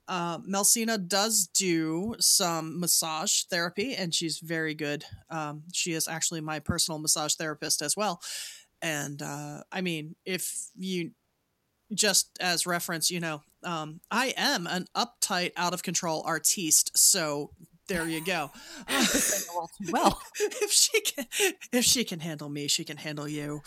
uh, 0.09 0.39
Melsina 0.39 1.07
does 1.07 1.49
do 1.49 2.15
some 2.19 2.81
massage 2.81 3.43
therapy, 3.45 3.95
and 3.95 4.15
she's 4.15 4.39
very 4.39 4.75
good. 4.75 5.05
Um, 5.31 5.65
she 5.73 5.93
is 5.93 6.09
actually 6.09 6.41
my 6.41 6.59
personal 6.59 6.99
massage 6.99 7.35
therapist 7.35 7.83
as 7.83 7.97
well. 7.97 8.21
And 8.81 9.21
uh, 9.21 9.63
I 9.71 9.83
mean, 9.83 10.17
if 10.25 10.71
you 10.77 11.11
just 11.95 12.37
as 12.41 12.67
reference, 12.67 13.11
you 13.11 13.21
know, 13.21 13.43
um, 13.65 14.01
I 14.11 14.35
am 14.37 14.67
an 14.67 14.87
uptight, 14.97 15.53
out 15.57 15.75
of 15.75 15.83
control 15.83 16.23
artiste. 16.27 16.97
So 16.97 17.51
there 17.89 18.07
you 18.07 18.25
go. 18.25 18.51
well, 19.91 20.21
if 20.41 20.71
she 20.71 21.01
can, 21.01 21.27
if 21.73 21.85
she 21.85 22.05
can 22.05 22.21
handle 22.21 22.49
me, 22.49 22.69
she 22.69 22.85
can 22.85 22.99
handle 22.99 23.27
you. 23.27 23.63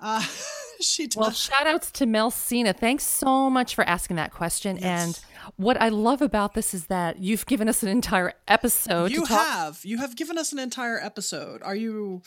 Uh, 0.00 0.24
she 0.80 1.06
does. 1.06 1.16
well, 1.16 1.30
shout 1.30 1.66
outs 1.66 1.90
to 1.92 2.06
Melsina. 2.06 2.76
Thanks 2.76 3.04
so 3.04 3.48
much 3.48 3.74
for 3.74 3.84
asking 3.84 4.16
that 4.16 4.32
question. 4.32 4.76
Yes. 4.76 4.84
And 4.84 5.54
what 5.56 5.80
I 5.80 5.88
love 5.88 6.20
about 6.20 6.54
this 6.54 6.74
is 6.74 6.86
that 6.86 7.20
you've 7.20 7.46
given 7.46 7.68
us 7.68 7.82
an 7.82 7.88
entire 7.88 8.34
episode 8.48 9.10
you 9.10 9.22
to 9.22 9.26
talk 9.26 9.46
have 9.46 9.80
you 9.84 9.98
have 9.98 10.16
given 10.16 10.36
us 10.36 10.52
an 10.52 10.58
entire 10.58 10.98
episode. 10.98 11.62
Are 11.62 11.76
you 11.76 12.22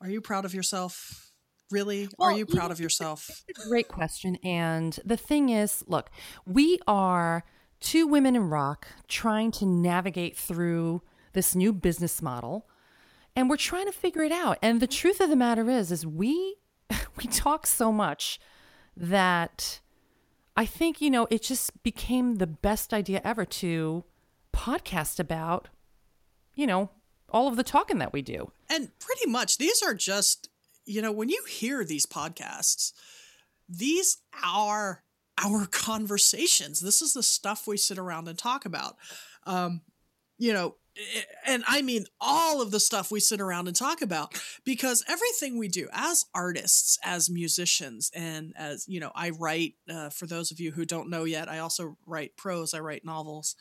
are 0.00 0.08
you 0.08 0.20
proud 0.20 0.44
of 0.44 0.54
yourself? 0.54 1.22
Really? 1.70 2.04
are 2.04 2.28
Well, 2.28 2.30
you 2.32 2.38
you 2.38 2.46
proud 2.46 2.68
know, 2.68 2.72
of 2.72 2.80
yourself? 2.80 3.42
Great 3.68 3.88
question. 3.88 4.36
And 4.44 4.96
the 5.04 5.16
thing 5.16 5.48
is, 5.48 5.82
look, 5.88 6.10
we 6.46 6.78
are 6.86 7.42
two 7.80 8.06
women 8.06 8.36
in 8.36 8.48
rock 8.48 8.86
trying 9.08 9.50
to 9.52 9.66
navigate 9.66 10.36
through 10.36 11.02
this 11.32 11.54
new 11.54 11.72
business 11.72 12.22
model 12.22 12.66
and 13.36 13.50
we're 13.50 13.58
trying 13.58 13.84
to 13.84 13.92
figure 13.92 14.22
it 14.22 14.32
out. 14.32 14.58
And 14.62 14.80
the 14.80 14.86
truth 14.86 15.20
of 15.20 15.28
the 15.28 15.36
matter 15.36 15.68
is 15.70 15.92
is 15.92 16.06
we 16.06 16.56
we 17.16 17.24
talk 17.24 17.66
so 17.66 17.92
much 17.92 18.40
that 18.96 19.80
I 20.56 20.64
think, 20.64 21.02
you 21.02 21.10
know, 21.10 21.28
it 21.30 21.42
just 21.42 21.82
became 21.82 22.36
the 22.36 22.46
best 22.46 22.94
idea 22.94 23.20
ever 23.22 23.44
to 23.44 24.04
podcast 24.54 25.20
about, 25.20 25.68
you 26.54 26.66
know, 26.66 26.90
all 27.28 27.46
of 27.46 27.56
the 27.56 27.62
talking 27.62 27.98
that 27.98 28.14
we 28.14 28.22
do. 28.22 28.52
And 28.70 28.90
pretty 28.98 29.28
much 29.30 29.58
these 29.58 29.82
are 29.82 29.92
just, 29.92 30.48
you 30.86 31.02
know, 31.02 31.12
when 31.12 31.28
you 31.28 31.44
hear 31.46 31.84
these 31.84 32.06
podcasts, 32.06 32.92
these 33.68 34.18
are 34.42 35.02
our 35.42 35.66
conversations. 35.66 36.80
This 36.80 37.02
is 37.02 37.12
the 37.12 37.22
stuff 37.22 37.66
we 37.66 37.76
sit 37.76 37.98
around 37.98 38.28
and 38.28 38.38
talk 38.38 38.64
about. 38.64 38.96
Um, 39.44 39.82
you 40.38 40.52
know, 40.52 40.76
and 41.44 41.62
I 41.66 41.82
mean 41.82 42.06
all 42.20 42.62
of 42.62 42.70
the 42.70 42.80
stuff 42.80 43.10
we 43.10 43.20
sit 43.20 43.40
around 43.40 43.68
and 43.68 43.76
talk 43.76 44.02
about 44.02 44.34
because 44.64 45.04
everything 45.08 45.58
we 45.58 45.68
do 45.68 45.88
as 45.92 46.24
artists, 46.34 46.98
as 47.04 47.28
musicians, 47.28 48.10
and 48.14 48.54
as, 48.56 48.86
you 48.88 49.00
know, 49.00 49.12
I 49.14 49.30
write, 49.30 49.74
uh, 49.90 50.10
for 50.10 50.26
those 50.26 50.50
of 50.50 50.60
you 50.60 50.72
who 50.72 50.84
don't 50.84 51.10
know 51.10 51.24
yet, 51.24 51.50
I 51.50 51.58
also 51.58 51.96
write 52.06 52.36
prose, 52.36 52.74
I 52.74 52.80
write 52.80 53.04
novels. 53.04 53.56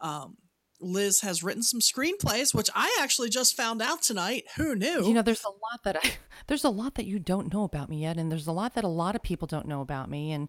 Um, 0.00 0.36
Liz 0.80 1.22
has 1.22 1.42
written 1.42 1.62
some 1.62 1.80
screenplays, 1.80 2.54
which 2.54 2.68
I 2.74 2.98
actually 3.00 3.30
just 3.30 3.56
found 3.56 3.80
out 3.80 4.02
tonight. 4.02 4.44
Who 4.56 4.74
knew? 4.74 5.06
You 5.06 5.14
know, 5.14 5.22
there's 5.22 5.44
a 5.44 5.48
lot 5.48 5.82
that 5.84 5.96
I 5.96 6.12
there's 6.46 6.64
a 6.64 6.70
lot 6.70 6.96
that 6.96 7.06
you 7.06 7.18
don't 7.18 7.52
know 7.52 7.64
about 7.64 7.88
me 7.88 8.02
yet, 8.02 8.18
and 8.18 8.30
there's 8.30 8.46
a 8.46 8.52
lot 8.52 8.74
that 8.74 8.84
a 8.84 8.88
lot 8.88 9.16
of 9.16 9.22
people 9.22 9.46
don't 9.46 9.66
know 9.66 9.80
about 9.80 10.10
me, 10.10 10.32
and 10.32 10.48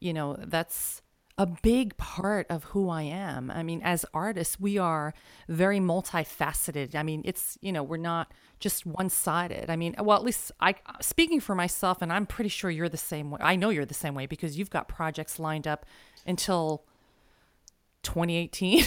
you 0.00 0.12
know 0.12 0.36
that's 0.38 1.02
a 1.40 1.46
big 1.46 1.96
part 1.96 2.46
of 2.50 2.64
who 2.64 2.88
I 2.90 3.02
am. 3.02 3.48
I 3.50 3.62
mean, 3.62 3.80
as 3.84 4.04
artists, 4.12 4.58
we 4.58 4.76
are 4.76 5.14
very 5.48 5.78
multifaceted. 5.78 6.96
I 6.96 7.02
mean, 7.04 7.22
it's 7.24 7.56
you 7.60 7.72
know 7.72 7.82
we're 7.82 7.96
not 7.96 8.32
just 8.58 8.84
one 8.84 9.08
sided. 9.08 9.70
I 9.70 9.76
mean, 9.76 9.94
well, 10.00 10.16
at 10.18 10.24
least 10.24 10.50
I 10.60 10.74
speaking 11.00 11.38
for 11.40 11.54
myself, 11.54 12.02
and 12.02 12.12
I'm 12.12 12.26
pretty 12.26 12.48
sure 12.50 12.70
you're 12.70 12.88
the 12.88 12.96
same 12.96 13.30
way. 13.30 13.38
I 13.40 13.54
know 13.56 13.70
you're 13.70 13.84
the 13.86 13.94
same 13.94 14.14
way 14.14 14.26
because 14.26 14.58
you've 14.58 14.70
got 14.70 14.88
projects 14.88 15.38
lined 15.38 15.66
up 15.68 15.86
until 16.26 16.84
2018 18.02 18.84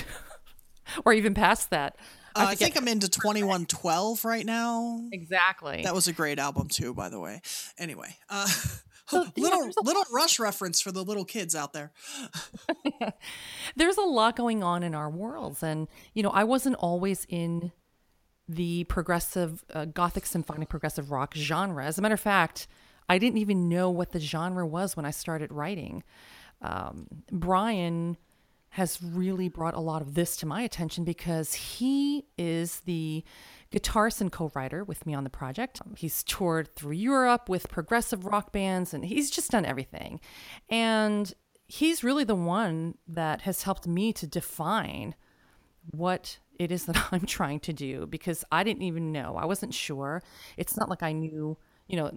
or 1.06 1.14
even 1.14 1.34
past 1.34 1.70
that. 1.70 1.96
Uh, 2.36 2.40
I 2.48 2.54
forget- 2.54 2.74
think 2.74 2.78
I'm 2.78 2.88
into 2.88 3.10
2112 3.10 4.24
right 4.26 4.46
now. 4.46 5.02
exactly. 5.12 5.82
That 5.84 5.94
was 5.94 6.08
a 6.08 6.14
great 6.14 6.40
album 6.40 6.68
too, 6.70 6.94
by 6.94 7.10
the 7.10 7.20
way. 7.20 7.42
Anyway, 7.78 8.16
uh, 8.30 8.48
So, 9.08 9.26
little 9.38 9.70
a 9.78 9.84
little 9.84 10.04
Rush 10.12 10.40
reference 10.40 10.82
for 10.82 10.92
the 10.92 11.04
little 11.04 11.26
kids 11.26 11.56
out 11.56 11.74
there. 11.74 11.92
there's 13.76 13.98
a 13.98 14.02
lot 14.02 14.36
going 14.36 14.64
on 14.64 14.84
in 14.84 14.96
our 14.96 15.10
worlds 15.10 15.64
and 15.64 15.88
you 16.14 16.24
know 16.24 16.30
i 16.30 16.44
wasn't 16.44 16.76
always 16.76 17.26
in 17.30 17.72
the 18.48 18.84
progressive 18.86 19.64
uh, 19.74 19.86
gothic 19.86 20.26
symphonic 20.26 20.70
progressive 20.70 21.12
rock 21.12 21.34
genre 21.36 21.86
as 21.86 21.98
a 21.98 22.02
matter 22.02 22.14
of 22.14 22.20
fact 22.20 22.68
i 23.10 23.18
didn't 23.18 23.38
even 23.38 23.70
know 23.70 23.90
what 23.90 24.12
the 24.12 24.20
genre 24.20 24.66
was 24.66 24.96
when 24.96 25.06
i 25.06 25.12
started 25.12 25.52
writing 25.52 26.04
um, 26.62 27.08
brian 27.32 28.18
has 28.70 29.02
really 29.04 29.50
brought 29.50 29.74
a 29.74 29.80
lot 29.80 30.02
of 30.02 30.14
this 30.14 30.38
to 30.38 30.46
my 30.46 30.62
attention 30.62 31.04
because 31.04 31.54
he 31.54 32.26
is 32.38 32.82
the 32.82 33.24
guitarist 33.72 34.22
and 34.22 34.32
co-writer 34.32 34.84
with 34.84 35.06
me 35.06 35.14
on 35.14 35.24
the 35.24 35.30
project. 35.30 35.82
He's 35.96 36.24
toured 36.24 36.76
through 36.76 36.94
Europe 36.94 37.50
with 37.50 37.70
progressive 37.70 38.26
rock 38.26 38.52
bands 38.52 38.94
and 38.94 39.06
he's 39.06 39.32
just 39.32 39.52
done 39.52 39.66
everything. 39.66 40.20
And 40.70 41.34
he's 41.68 42.04
really 42.04 42.26
the 42.26 42.36
one 42.36 42.96
that 43.08 43.42
has 43.42 43.64
helped 43.64 43.88
me 43.88 44.12
to 44.14 44.28
define 44.28 45.16
what 45.92 46.40
it 46.60 46.72
is 46.72 46.86
that 46.86 47.08
I'm 47.12 47.26
trying 47.26 47.60
to 47.62 47.74
do 47.74 48.06
because 48.08 48.44
I 48.52 48.64
didn't 48.64 48.84
even 48.84 49.12
know. 49.12 49.38
I 49.38 49.46
wasn't 49.46 49.74
sure. 49.74 50.22
It's 50.58 50.78
not 50.78 50.90
like 50.90 51.02
I 51.02 51.14
knew, 51.14 51.58
you 51.88 51.98
know, 51.98 52.12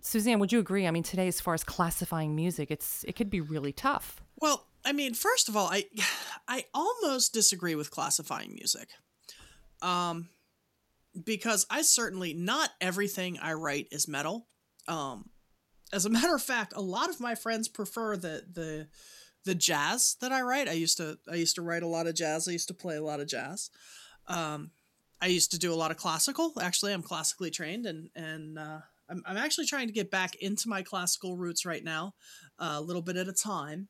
Suzanne, 0.00 0.38
would 0.40 0.52
you 0.52 0.58
agree? 0.58 0.86
I 0.86 0.90
mean, 0.90 1.04
today 1.04 1.28
as 1.28 1.40
far 1.40 1.54
as 1.54 1.62
classifying 1.62 2.34
music, 2.34 2.70
it's 2.70 3.04
it 3.06 3.14
could 3.14 3.30
be 3.30 3.40
really 3.40 3.72
tough. 3.72 4.20
Well, 4.40 4.66
I 4.84 4.92
mean, 4.92 5.14
first 5.14 5.48
of 5.48 5.56
all, 5.56 5.68
I 5.68 5.84
I 6.48 6.64
almost 6.74 7.32
disagree 7.32 7.74
with 7.74 7.90
classifying 7.90 8.54
music. 8.54 8.88
Um 9.80 10.28
because 11.24 11.66
I 11.70 11.82
certainly 11.82 12.34
not 12.34 12.70
everything 12.80 13.38
I 13.38 13.54
write 13.54 13.88
is 13.90 14.08
metal. 14.08 14.48
Um 14.88 15.30
as 15.92 16.06
a 16.06 16.10
matter 16.18 16.34
of 16.34 16.42
fact, 16.42 16.72
a 16.74 16.80
lot 16.80 17.08
of 17.08 17.20
my 17.20 17.34
friends 17.34 17.68
prefer 17.68 18.16
the 18.16 18.44
the 18.52 18.88
the 19.44 19.54
jazz 19.54 20.16
that 20.20 20.32
I 20.32 20.42
write. 20.42 20.68
I 20.68 20.72
used 20.72 20.96
to 20.98 21.18
I 21.30 21.36
used 21.36 21.56
to 21.56 21.62
write 21.62 21.82
a 21.82 21.88
lot 21.88 22.06
of 22.06 22.14
jazz. 22.14 22.48
I 22.48 22.52
used 22.52 22.68
to 22.68 22.74
play 22.74 22.96
a 22.96 23.02
lot 23.02 23.20
of 23.20 23.28
jazz. 23.28 23.70
Um 24.28 24.70
I 25.20 25.26
used 25.26 25.52
to 25.52 25.58
do 25.58 25.72
a 25.72 25.76
lot 25.76 25.92
of 25.92 25.96
classical. 25.96 26.52
Actually, 26.60 26.92
I'm 26.92 27.02
classically 27.02 27.50
trained 27.50 27.86
and 27.86 28.10
and 28.14 28.58
uh 28.58 28.80
I'm, 29.10 29.22
I'm 29.26 29.36
actually 29.36 29.66
trying 29.66 29.88
to 29.88 29.92
get 29.92 30.10
back 30.10 30.36
into 30.36 30.68
my 30.68 30.82
classical 30.82 31.36
roots 31.36 31.66
right 31.66 31.84
now, 31.84 32.14
uh, 32.58 32.76
a 32.76 32.80
little 32.80 33.02
bit 33.02 33.16
at 33.16 33.28
a 33.28 33.32
time 33.32 33.88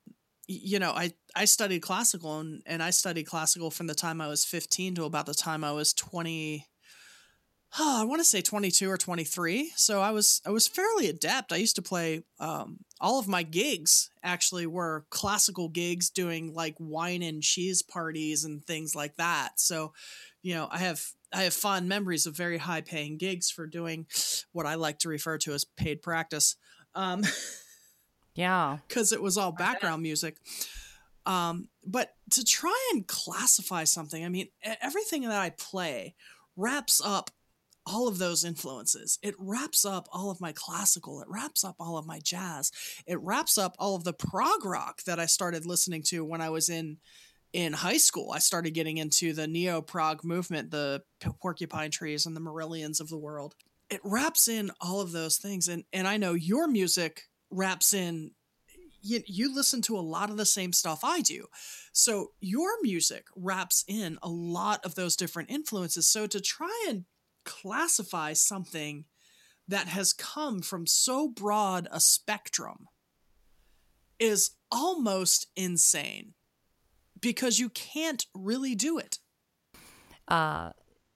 you 0.49 0.79
know, 0.79 0.91
I, 0.91 1.13
I 1.35 1.45
studied 1.45 1.81
classical 1.81 2.41
and, 2.41 2.63
and 2.67 2.83
I 2.83 2.91
studied 2.91 3.25
classical 3.25 3.71
from 3.71 3.87
the 3.87 3.95
time 3.95 4.21
I 4.21 4.29
was 4.29 4.45
15 4.45 4.97
to 4.97 5.05
about 5.05 5.27
the 5.27 5.35
time 5.35 5.65
I 5.65 5.73
was 5.73 5.93
20. 5.93 6.67
Oh, 7.79 8.01
I 8.03 8.05
want 8.05 8.21
to 8.21 8.25
say 8.25 8.43
22 8.43 8.91
or 8.91 8.99
23. 8.99 9.73
So 9.77 10.01
I 10.03 10.11
was 10.11 10.43
I 10.47 10.51
was 10.51 10.69
fairly 10.69 11.09
adept. 11.09 11.53
I 11.53 11.57
used 11.57 11.77
to 11.77 11.83
play 11.83 12.23
um, 12.39 12.79
all 13.01 13.19
of 13.19 13.29
my 13.29 13.43
gigs 13.43 14.11
actually 14.23 14.67
were 14.67 15.07
classical 15.11 15.69
gigs 15.69 16.11
doing 16.11 16.53
like 16.53 16.75
wine 16.79 17.23
and 17.23 17.43
cheese 17.43 17.81
parties 17.81 18.45
and 18.45 18.63
things 18.65 18.95
like 18.95 19.17
that. 19.17 19.59
So, 19.59 19.95
you 20.43 20.55
know, 20.55 20.69
I 20.71 20.79
have 20.79 21.03
I 21.33 21.45
have 21.45 21.55
fond 21.55 21.89
memories 21.89 22.27
of 22.27 22.37
very 22.37 22.59
high 22.59 22.83
paying 22.83 23.17
gigs 23.17 23.51
for 23.51 23.67
doing 23.67 24.07
what 24.53 24.67
I 24.67 24.75
like 24.75 24.99
to 25.01 25.09
refer 25.09 25.39
to 25.39 25.55
as 25.55 25.65
paid 25.65 26.03
practice. 26.03 26.57
Um, 26.95 27.23
Yeah. 28.35 28.79
because 28.87 29.13
it 29.13 29.23
was 29.23 29.39
all 29.39 29.53
background 29.53 30.03
music. 30.03 30.37
Um, 31.25 31.69
but 31.87 32.15
to 32.33 32.45
try 32.45 32.91
and 32.93 33.07
classify 33.07 33.85
something, 33.85 34.25
I 34.25 34.29
mean, 34.29 34.49
everything 34.83 35.23
that 35.23 35.41
I 35.41 35.51
play 35.51 36.15
wraps 36.57 37.01
up 37.03 37.31
all 37.87 38.09
of 38.09 38.19
those 38.19 38.45
influences. 38.45 39.19
It 39.23 39.35
wraps 39.39 39.85
up 39.85 40.09
all 40.13 40.31
of 40.31 40.41
my 40.41 40.53
classical. 40.53 41.21
It 41.21 41.29
wraps 41.29 41.65
up 41.65 41.77
all 41.81 41.99
of 41.99 42.07
my 42.07 42.21
jazz. 42.21 42.71
It 43.07 43.21
wraps 43.21 43.59
up 43.59 43.75
all 43.79 43.95
of 43.95 44.05
the 44.05 44.13
prog 44.13 44.65
rock 44.65 45.03
that 45.05 45.19
I 45.19 45.27
started 45.27 45.67
listening 45.67 46.03
to 46.05 46.25
when 46.25 46.41
I 46.41 46.51
was 46.51 46.69
in 46.69 46.99
in 47.53 47.73
high 47.73 47.99
school. 47.99 48.31
I 48.33 48.39
started 48.39 48.71
getting 48.73 48.97
into 48.97 49.33
the 49.33 49.47
neo 49.47 49.83
prog 49.83 50.25
movement, 50.25 50.71
the 50.71 51.03
Porcupine 51.41 51.91
Trees 51.91 52.25
and 52.25 52.35
the 52.35 52.41
Marillions 52.41 53.01
of 53.01 53.09
the 53.09 53.19
world. 53.19 53.55
It 53.91 54.01
wraps 54.05 54.49
in 54.49 54.71
all 54.81 55.01
of 55.01 55.13
those 55.13 55.37
things, 55.37 55.69
and 55.69 55.85
and 55.93 56.09
I 56.09 56.17
know 56.17 56.33
your 56.35 56.67
music 56.67 57.25
wraps 57.51 57.93
in 57.93 58.33
you, 59.03 59.21
you 59.27 59.55
listen 59.55 59.83
to 59.83 59.97
a 59.97 60.01
lot 60.01 60.31
of 60.31 60.37
the 60.37 60.47
same 60.47 60.73
stuff 60.73 61.01
I 61.03 61.21
do. 61.21 61.47
So 61.93 62.33
your 62.41 62.71
music 62.83 63.27
wraps 63.37 63.85
in 63.89 64.19
a 64.23 64.29
lot 64.29 64.85
of 64.85 64.95
those 64.95 65.17
different 65.17 65.51
influences. 65.51 66.09
So 66.09 66.27
to 66.29 66.41
try 66.41 66.87
and 66.89 67.05
classify 67.45 68.33
something 68.33 69.05
that 69.69 69.89
has 69.89 70.13
come 70.13 70.61
from 70.61 70.87
so 70.87 71.29
broad 71.29 71.89
a 71.91 72.01
spectrum 72.01 72.89
is 74.19 74.53
almost 74.71 75.47
insane 75.57 76.35
because 77.21 77.59
you 77.59 77.69
can't 77.71 78.27
really 78.35 78.75
do 78.75 78.99
it. 78.99 79.19
Uh, 80.29 80.71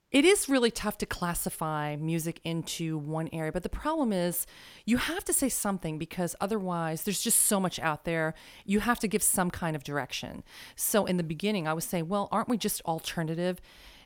it 0.09 0.23
is 0.23 0.47
really 0.47 0.71
tough 0.71 0.97
to 0.99 1.05
classify 1.05 1.97
music 1.97 2.39
into 2.45 2.97
one 2.97 3.29
area, 3.33 3.51
but 3.51 3.63
the 3.63 3.69
problem 3.69 4.13
is 4.13 4.45
you 4.85 4.97
have 4.97 5.25
to 5.25 5.33
say 5.33 5.49
something 5.49 5.97
because 5.97 6.33
otherwise 6.39 7.03
there's 7.03 7.21
just 7.21 7.41
so 7.41 7.59
much 7.59 7.77
out 7.79 8.05
there. 8.05 8.33
You 8.65 8.79
have 8.79 8.99
to 8.99 9.07
give 9.07 9.21
some 9.21 9.51
kind 9.51 9.75
of 9.75 9.83
direction. 9.83 10.43
So 10.77 11.05
in 11.05 11.17
the 11.17 11.23
beginning, 11.23 11.67
I 11.67 11.73
was 11.73 11.83
saying, 11.83 12.07
well, 12.07 12.29
aren't 12.31 12.47
we 12.47 12.57
just 12.57 12.81
alternative? 12.83 13.59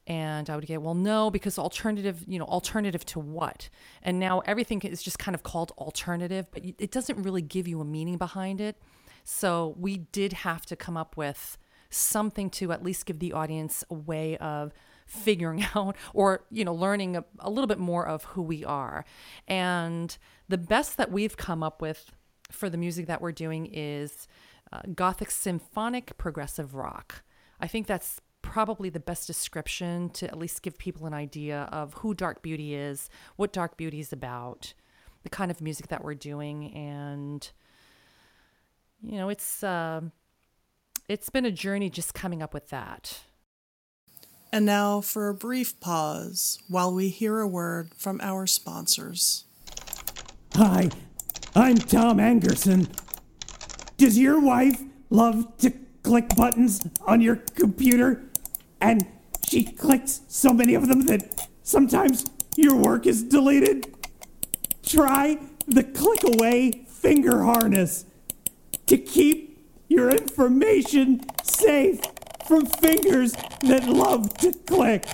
And 0.07 0.49
I 0.49 0.55
would 0.55 0.65
get, 0.65 0.81
well, 0.81 0.95
no, 0.95 1.29
because 1.29 1.59
alternative, 1.59 2.23
you 2.27 2.39
know, 2.39 2.45
alternative 2.45 3.05
to 3.07 3.19
what? 3.19 3.69
And 4.01 4.19
now 4.19 4.39
everything 4.45 4.81
is 4.81 5.03
just 5.03 5.19
kind 5.19 5.35
of 5.35 5.43
called 5.43 5.71
alternative, 5.77 6.47
but 6.51 6.63
it 6.65 6.91
doesn't 6.91 7.21
really 7.21 7.41
give 7.41 7.67
you 7.67 7.79
a 7.81 7.85
meaning 7.85 8.17
behind 8.17 8.59
it. 8.59 8.77
So 9.23 9.75
we 9.77 9.97
did 9.97 10.33
have 10.33 10.65
to 10.67 10.75
come 10.75 10.97
up 10.97 11.17
with 11.17 11.57
something 11.91 12.49
to 12.49 12.71
at 12.71 12.83
least 12.83 13.05
give 13.05 13.19
the 13.19 13.33
audience 13.33 13.83
a 13.89 13.93
way 13.93 14.37
of 14.37 14.73
figuring 15.05 15.65
out 15.75 15.95
or 16.13 16.45
you 16.49 16.63
know 16.63 16.73
learning 16.73 17.17
a, 17.17 17.25
a, 17.39 17.49
little 17.49 17.67
bit 17.67 17.77
more 17.77 18.07
of 18.07 18.23
who 18.23 18.41
we 18.41 18.63
are 18.63 19.03
and 19.47 20.17
the 20.47 20.57
best 20.57 20.95
that 20.95 21.11
we've 21.11 21.35
come 21.35 21.61
up 21.61 21.81
with 21.81 22.11
for 22.49 22.69
the 22.69 22.77
music 22.77 23.07
that 23.07 23.21
we're 23.21 23.31
doing 23.33 23.65
is 23.65 24.27
uh, 24.71 24.81
gothic 24.95 25.29
symphonic 25.29 26.17
progressive 26.17 26.73
rock 26.73 27.23
i 27.59 27.67
think 27.67 27.87
that's 27.87 28.21
probably 28.51 28.89
the 28.89 28.99
best 28.99 29.27
description 29.27 30.09
to 30.09 30.27
at 30.27 30.37
least 30.37 30.61
give 30.61 30.77
people 30.77 31.07
an 31.07 31.13
idea 31.13 31.69
of 31.71 31.93
who 31.93 32.13
dark 32.13 32.41
beauty 32.41 32.75
is 32.75 33.09
what 33.37 33.53
dark 33.53 33.77
beauty 33.77 34.01
is 34.01 34.11
about 34.11 34.73
the 35.23 35.29
kind 35.29 35.49
of 35.49 35.61
music 35.61 35.87
that 35.87 36.03
we're 36.03 36.13
doing 36.13 36.69
and 36.73 37.51
you 39.01 39.17
know 39.17 39.29
it's 39.29 39.63
uh, 39.63 40.01
it's 41.07 41.29
been 41.29 41.45
a 41.45 41.51
journey 41.51 41.89
just 41.89 42.13
coming 42.13 42.43
up 42.43 42.53
with 42.53 42.67
that 42.67 43.21
and 44.51 44.65
now 44.65 44.99
for 44.99 45.29
a 45.29 45.33
brief 45.33 45.79
pause 45.79 46.59
while 46.67 46.93
we 46.93 47.07
hear 47.07 47.39
a 47.39 47.47
word 47.47 47.93
from 47.95 48.19
our 48.21 48.45
sponsors. 48.45 49.45
Hi, 50.55 50.89
I'm 51.55 51.77
Tom 51.77 52.17
Angerson. 52.17 52.89
Does 53.95 54.19
your 54.19 54.41
wife 54.41 54.81
love 55.09 55.57
to 55.59 55.71
click 56.03 56.35
buttons 56.35 56.81
on 57.07 57.21
your 57.21 57.37
computer? 57.37 58.25
And 58.81 59.05
she 59.47 59.63
clicks 59.63 60.21
so 60.27 60.51
many 60.51 60.73
of 60.73 60.87
them 60.87 61.05
that 61.05 61.47
sometimes 61.63 62.25
your 62.57 62.75
work 62.75 63.05
is 63.05 63.23
deleted? 63.23 63.95
Try 64.83 65.39
the 65.67 65.83
click 65.83 66.23
away 66.23 66.85
finger 66.87 67.43
harness 67.43 68.05
to 68.87 68.97
keep 68.97 69.57
your 69.87 70.09
information 70.09 71.21
safe 71.43 72.01
from 72.47 72.65
fingers 72.65 73.33
that 73.61 73.87
love 73.87 74.33
to 74.39 74.51
click. 74.51 75.05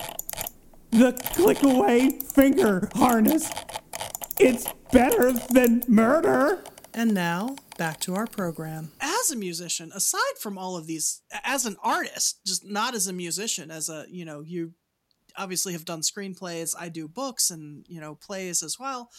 The 0.91 1.13
click 1.33 1.61
away 1.63 2.19
finger 2.33 2.89
harness. 2.95 3.51
It's 4.39 4.67
better 4.91 5.33
than 5.33 5.83
murder. 5.87 6.63
And 6.93 7.13
now, 7.13 7.55
back 7.77 7.99
to 8.01 8.15
our 8.15 8.27
program. 8.27 8.91
As 8.99 9.31
a 9.31 9.35
musician, 9.35 9.91
aside 9.93 10.37
from 10.39 10.57
all 10.57 10.75
of 10.75 10.87
these, 10.87 11.21
as 11.43 11.65
an 11.65 11.77
artist, 11.83 12.39
just 12.45 12.65
not 12.65 12.95
as 12.95 13.07
a 13.07 13.13
musician, 13.13 13.71
as 13.71 13.89
a, 13.89 14.05
you 14.09 14.25
know, 14.25 14.41
you 14.41 14.73
obviously 15.37 15.73
have 15.73 15.85
done 15.85 16.01
screenplays, 16.01 16.75
I 16.77 16.89
do 16.89 17.07
books 17.07 17.49
and, 17.49 17.85
you 17.87 18.01
know, 18.01 18.15
plays 18.15 18.63
as 18.63 18.79
well. 18.79 19.11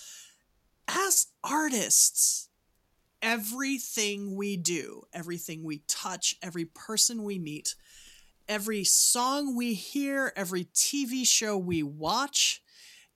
As 0.89 1.27
artists, 1.45 2.49
everything 3.23 4.37
we 4.37 4.57
do, 4.57 5.03
everything 5.13 5.63
we 5.63 5.83
touch, 5.87 6.37
every 6.43 6.65
person 6.65 7.23
we 7.23 7.39
meet, 7.39 7.75
every 8.49 8.85
song 8.85 9.57
we 9.57 9.75
hear, 9.75 10.33
every 10.35 10.65
TV 10.65 11.27
show 11.27 11.57
we 11.57 11.83
watch 11.83 12.63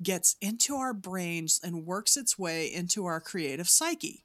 gets 0.03 0.37
into 0.41 0.77
our 0.77 0.93
brains 0.93 1.61
and 1.63 1.87
works 1.87 2.17
its 2.17 2.39
way 2.39 2.67
into 2.73 3.07
our 3.07 3.21
creative 3.21 3.69
psyche. 3.69 4.25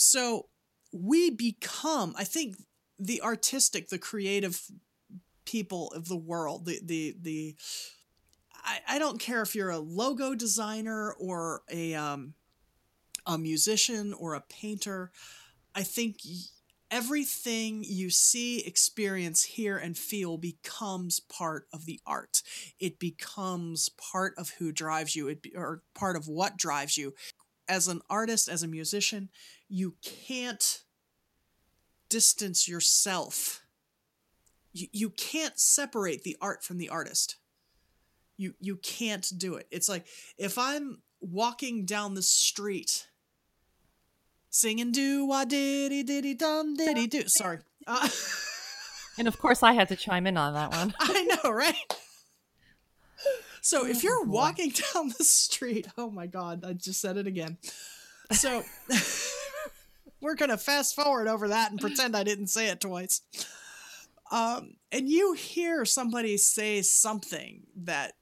So 0.00 0.46
we 0.94 1.28
become, 1.28 2.14
I 2.16 2.24
think, 2.24 2.56
the 2.98 3.20
artistic, 3.20 3.90
the 3.90 3.98
creative 3.98 4.62
people 5.44 5.88
of 5.88 6.08
the 6.08 6.16
world, 6.16 6.64
the, 6.64 6.80
the, 6.82 7.16
the, 7.20 7.56
I, 8.54 8.78
I 8.88 8.98
don't 8.98 9.20
care 9.20 9.42
if 9.42 9.54
you're 9.54 9.68
a 9.68 9.78
logo 9.78 10.34
designer 10.34 11.12
or 11.12 11.62
a, 11.70 11.94
um, 11.94 12.32
a 13.26 13.36
musician 13.36 14.14
or 14.14 14.32
a 14.32 14.40
painter. 14.40 15.12
I 15.74 15.82
think 15.82 16.16
everything 16.90 17.84
you 17.86 18.08
see, 18.08 18.60
experience, 18.66 19.44
hear, 19.44 19.76
and 19.76 19.98
feel 19.98 20.38
becomes 20.38 21.20
part 21.20 21.66
of 21.74 21.84
the 21.84 22.00
art. 22.06 22.42
It 22.78 22.98
becomes 22.98 23.90
part 23.90 24.32
of 24.38 24.50
who 24.58 24.72
drives 24.72 25.14
you, 25.14 25.28
it 25.28 25.42
be, 25.42 25.52
or 25.54 25.82
part 25.94 26.16
of 26.16 26.26
what 26.26 26.56
drives 26.56 26.96
you. 26.96 27.14
As 27.70 27.86
an 27.86 28.00
artist, 28.10 28.48
as 28.48 28.64
a 28.64 28.68
musician, 28.68 29.28
you 29.68 29.94
can't 30.02 30.82
distance 32.08 32.68
yourself. 32.68 33.62
You, 34.72 34.88
you 34.92 35.10
can't 35.10 35.58
separate 35.58 36.24
the 36.24 36.36
art 36.40 36.64
from 36.64 36.78
the 36.78 36.88
artist. 36.88 37.36
You, 38.36 38.54
you 38.60 38.76
can't 38.76 39.26
do 39.38 39.54
it. 39.54 39.68
It's 39.70 39.88
like 39.88 40.06
if 40.36 40.58
I'm 40.58 41.02
walking 41.20 41.84
down 41.84 42.14
the 42.14 42.22
street 42.22 43.06
singing 44.50 44.90
do 44.90 45.24
wah 45.26 45.44
diddy 45.44 46.02
diddy 46.02 46.34
dum 46.34 46.74
diddy 46.74 47.06
do. 47.06 47.22
Sorry. 47.26 47.58
Uh, 47.86 48.08
and 49.18 49.28
of 49.28 49.38
course, 49.38 49.62
I 49.62 49.74
had 49.74 49.88
to 49.88 49.96
chime 49.96 50.26
in 50.26 50.36
on 50.36 50.54
that 50.54 50.72
one. 50.72 50.92
I 51.00 51.22
know, 51.22 51.50
right? 51.50 51.74
So 53.60 53.86
if 53.86 54.02
you're 54.02 54.24
walking 54.24 54.72
down 54.94 55.12
the 55.16 55.24
street, 55.24 55.86
oh 55.98 56.10
my 56.10 56.26
God, 56.26 56.64
I 56.64 56.72
just 56.72 57.00
said 57.00 57.16
it 57.16 57.26
again. 57.26 57.58
So 58.32 58.62
we're 60.20 60.34
going 60.34 60.50
to 60.50 60.58
fast 60.58 60.94
forward 60.94 61.28
over 61.28 61.48
that 61.48 61.70
and 61.70 61.80
pretend 61.80 62.16
I 62.16 62.24
didn't 62.24 62.48
say 62.48 62.68
it 62.68 62.80
twice. 62.80 63.22
Um, 64.30 64.74
and 64.92 65.08
you 65.08 65.32
hear 65.32 65.84
somebody 65.84 66.36
say 66.36 66.82
something 66.82 67.62
that 67.76 68.12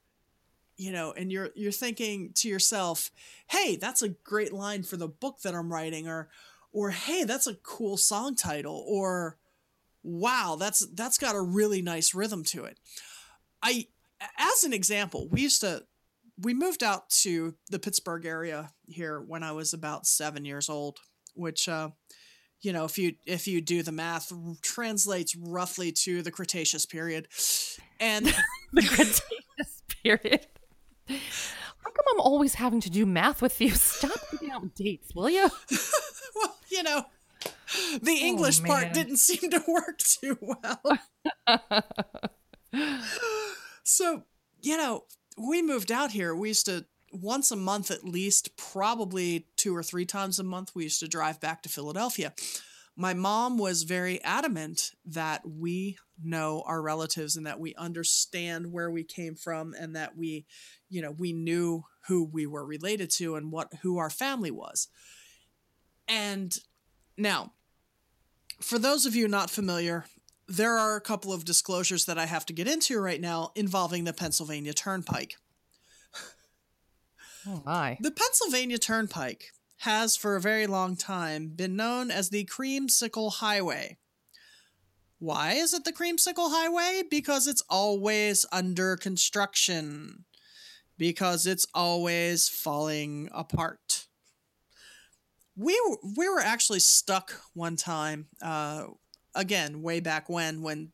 you 0.79 0.93
know 0.93 1.13
and 1.13 1.31
you're 1.31 1.51
you're 1.55 1.73
thinking 1.73 2.31
to 2.37 2.49
yourself 2.49 3.11
hey 3.49 3.77
that's 3.77 4.01
a 4.01 4.09
great 4.09 4.53
line 4.53 4.85
for 4.85 4.97
the 4.97 5.09
book 5.09 5.41
that 5.43 5.55
i'm 5.55 5.73
writing 5.73 6.07
or 6.07 6.29
or 6.73 6.91
hey 6.91 7.25
that's 7.25 7.49
a 7.49 7.57
cool 7.57 7.97
song 7.97 8.37
title 8.37 8.85
or 8.87 9.37
wow 10.05 10.57
that's 10.59 10.87
that's 10.95 11.19
got 11.19 11.35
a 11.35 11.43
really 11.43 11.83
nice 11.83 12.15
rhythm 12.15 12.45
to 12.45 12.65
it 12.65 12.79
i 13.61 13.87
as 14.39 14.65
an 14.65 14.73
example 14.73 15.29
we 15.31 15.43
used 15.43 15.61
to 15.61 15.83
we 16.41 16.55
moved 16.55 16.83
out 16.83 17.09
to 17.11 17.55
the 17.71 17.79
pittsburgh 17.79 18.25
area 18.25 18.71
here 18.87 19.21
when 19.21 19.43
i 19.43 19.53
was 19.53 19.73
about 19.73 20.07
seven 20.07 20.45
years 20.45 20.69
old 20.69 20.99
which 21.35 21.69
uh 21.69 21.89
you 22.63 22.73
know 22.73 22.85
if 22.85 22.99
you 22.99 23.15
if 23.27 23.47
you 23.47 23.61
do 23.61 23.83
the 23.83 23.93
math 23.93 24.33
translates 24.63 25.37
roughly 25.37 25.93
to 25.93 26.23
the 26.23 26.31
cretaceous 26.31 26.87
period 26.87 27.29
and 28.01 28.27
the 28.73 28.83
cretaceous 28.83 29.83
period 30.03 30.47
how 31.09 31.91
come 31.91 32.05
I'm 32.15 32.21
always 32.21 32.55
having 32.55 32.81
to 32.83 32.91
do 32.91 33.07
math 33.07 33.41
with 33.41 33.61
you? 33.61 33.71
Stop 33.71 34.19
giving 34.31 34.51
out 34.51 34.75
dates, 34.75 35.15
will 35.15 35.31
you? 35.31 35.49
well, 36.35 36.57
you 36.71 36.83
know, 36.83 37.05
the 38.03 38.19
oh, 38.21 38.27
English 38.27 38.61
oh, 38.63 38.67
part 38.67 38.93
didn't 38.93 39.17
seem 39.17 39.51
to 39.51 39.63
work 39.67 39.99
too 39.99 40.39
well. 40.43 40.99
so, 43.89 44.25
you 44.61 44.77
know, 44.77 45.05
we 45.37 45.63
moved 45.63 45.91
out 45.91 46.11
here. 46.11 46.35
We 46.35 46.49
used 46.49 46.67
to 46.67 46.85
once 47.11 47.51
a 47.51 47.57
month 47.57 47.91
at 47.91 48.05
least, 48.05 48.57
probably 48.57 49.47
two 49.57 49.75
or 49.75 49.83
three 49.83 50.05
times 50.05 50.39
a 50.39 50.45
month, 50.45 50.73
we 50.75 50.85
used 50.85 51.01
to 51.01 51.09
drive 51.09 51.41
back 51.41 51.63
to 51.63 51.71
Philadelphia. 51.71 52.35
My 52.97 53.15
mom 53.15 53.57
was 53.57 53.85
very 53.85 54.23
adamant 54.23 54.91
that 55.07 55.49
we 55.49 55.97
know 56.23 56.65
our 56.67 56.83
relatives 56.83 57.37
and 57.37 57.47
that 57.47 57.61
we 57.61 57.75
understand 57.77 58.73
where 58.73 58.91
we 58.91 59.05
came 59.05 59.37
from 59.37 59.75
and 59.79 59.97
that 59.97 60.17
we 60.17 60.45
you 60.91 61.03
know, 61.03 61.11
we 61.11 61.33
knew 61.33 61.85
who 62.09 62.25
we 62.25 62.47
were 62.47 62.65
related 62.65 63.11
to 63.11 63.37
and 63.37 63.53
what 63.53 63.73
who 63.83 63.99
our 63.99 64.11
family 64.11 64.51
was. 64.51 64.89
And 66.07 66.59
now, 67.17 67.53
for 68.61 68.79
those 68.79 69.07
of 69.07 69.15
you 69.15 69.29
not 69.29 69.51
familiar, 69.51 70.07
there 70.49 70.79
are 70.79 70.97
a 70.97 71.01
couple 71.01 71.33
of 71.33 71.45
disclosures 71.45 72.07
that 72.07 72.19
I 72.19 72.27
have 72.27 72.47
to 72.47 72.53
get 72.53 72.67
into 72.67 72.99
right 72.99 73.21
now 73.21 73.53
involving 73.55 74.05
the 74.05 74.13
Pennsylvania 74.15 74.73
Turnpike. 74.73 75.37
Oh 77.47 77.63
my. 77.65 77.99
The 78.01 78.11
Pennsylvania 78.11 78.79
Turnpike 78.79 79.53
has 79.79 80.17
for 80.17 80.37
a 80.37 80.41
very 80.41 80.67
long 80.67 80.97
time 80.97 81.49
been 81.49 81.77
known 81.77 82.11
as 82.11 82.31
the 82.31 82.45
Creamsicle 82.45 83.35
Highway. 83.35 83.99
Why 85.19 85.53
is 85.53 85.75
it 85.75 85.85
the 85.85 85.93
Creamsicle 85.93 86.51
Highway? 86.51 87.03
Because 87.09 87.47
it's 87.47 87.63
always 87.69 88.45
under 88.53 88.97
construction. 88.97 90.25
Because 90.97 91.47
it's 91.47 91.67
always 91.75 92.49
falling 92.49 93.29
apart. 93.33 94.07
We 95.57 95.81
were, 95.89 95.99
we 96.17 96.29
were 96.29 96.41
actually 96.41 96.81
stuck 96.81 97.41
one 97.55 97.77
time, 97.77 98.29
uh, 98.43 98.85
again, 99.35 99.83
way 99.83 100.01
back 100.01 100.29
when, 100.29 100.63
when 100.63 100.93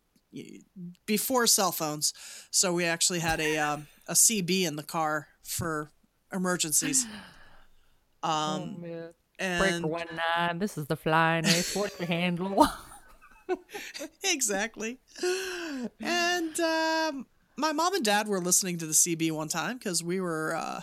before 1.06 1.46
cell 1.46 1.72
phones. 1.72 2.12
So 2.50 2.72
we 2.72 2.84
actually 2.84 3.20
had 3.20 3.40
a 3.40 3.58
um, 3.58 3.86
a 4.08 4.14
CB 4.14 4.64
in 4.66 4.76
the 4.76 4.82
car 4.82 5.28
for 5.42 5.90
emergencies. 6.32 7.06
Um, 8.22 8.76
Break 8.80 9.12
and 9.38 9.82
for 9.82 9.88
one 9.88 10.06
nine. 10.38 10.58
This 10.58 10.78
is 10.78 10.86
the 10.86 10.96
flying 10.96 11.44
ace. 11.44 11.76
What's 11.76 12.00
your 12.00 12.06
handle? 12.06 12.66
exactly. 14.24 14.98
And 16.00 16.58
um, 16.58 17.26
my 17.56 17.72
mom 17.72 17.94
and 17.94 18.04
dad 18.04 18.28
were 18.28 18.40
listening 18.40 18.78
to 18.78 18.86
the 18.86 18.92
CB 18.92 19.30
one 19.32 19.48
time 19.48 19.76
because 19.76 20.02
we 20.02 20.20
were 20.20 20.54
uh, 20.56 20.80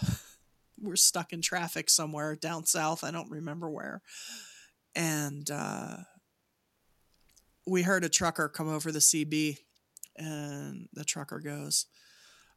we 0.80 0.90
were 0.90 0.96
stuck 0.96 1.34
in 1.34 1.42
traffic 1.42 1.90
somewhere 1.90 2.36
down 2.36 2.66
south. 2.66 3.04
I 3.04 3.12
don't 3.12 3.32
remember 3.32 3.70
where. 3.70 4.02
And 4.96 5.50
uh, 5.50 5.98
we 7.72 7.84
heard 7.84 8.04
a 8.04 8.10
trucker 8.10 8.50
come 8.50 8.68
over 8.68 8.92
the 8.92 9.00
CB, 9.00 9.58
and 10.18 10.90
the 10.94 11.06
trucker 11.06 11.40
goes, 11.40 11.86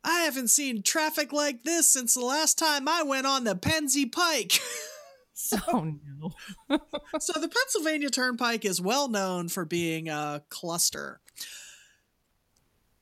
"I 0.03 0.22
haven't 0.22 0.48
seen 0.48 0.83
traffic 0.83 1.33
like 1.33 1.62
this 1.62 1.88
since 1.88 2.14
the 2.14 2.24
last 2.24 2.59
time 2.59 2.88
I 2.88 3.05
went 3.05 3.27
on 3.27 3.44
the 3.44 3.55
Pennsy 3.55 4.07
Pike." 4.07 4.61
oh 5.68 5.94
no. 6.18 6.79
so 7.20 7.40
the 7.40 7.48
Pennsylvania 7.48 8.11
Turnpike 8.11 8.64
is 8.64 8.81
well 8.81 9.09
known 9.09 9.48
for 9.48 9.64
being 9.64 10.09
a 10.09 10.42
cluster. 10.48 11.20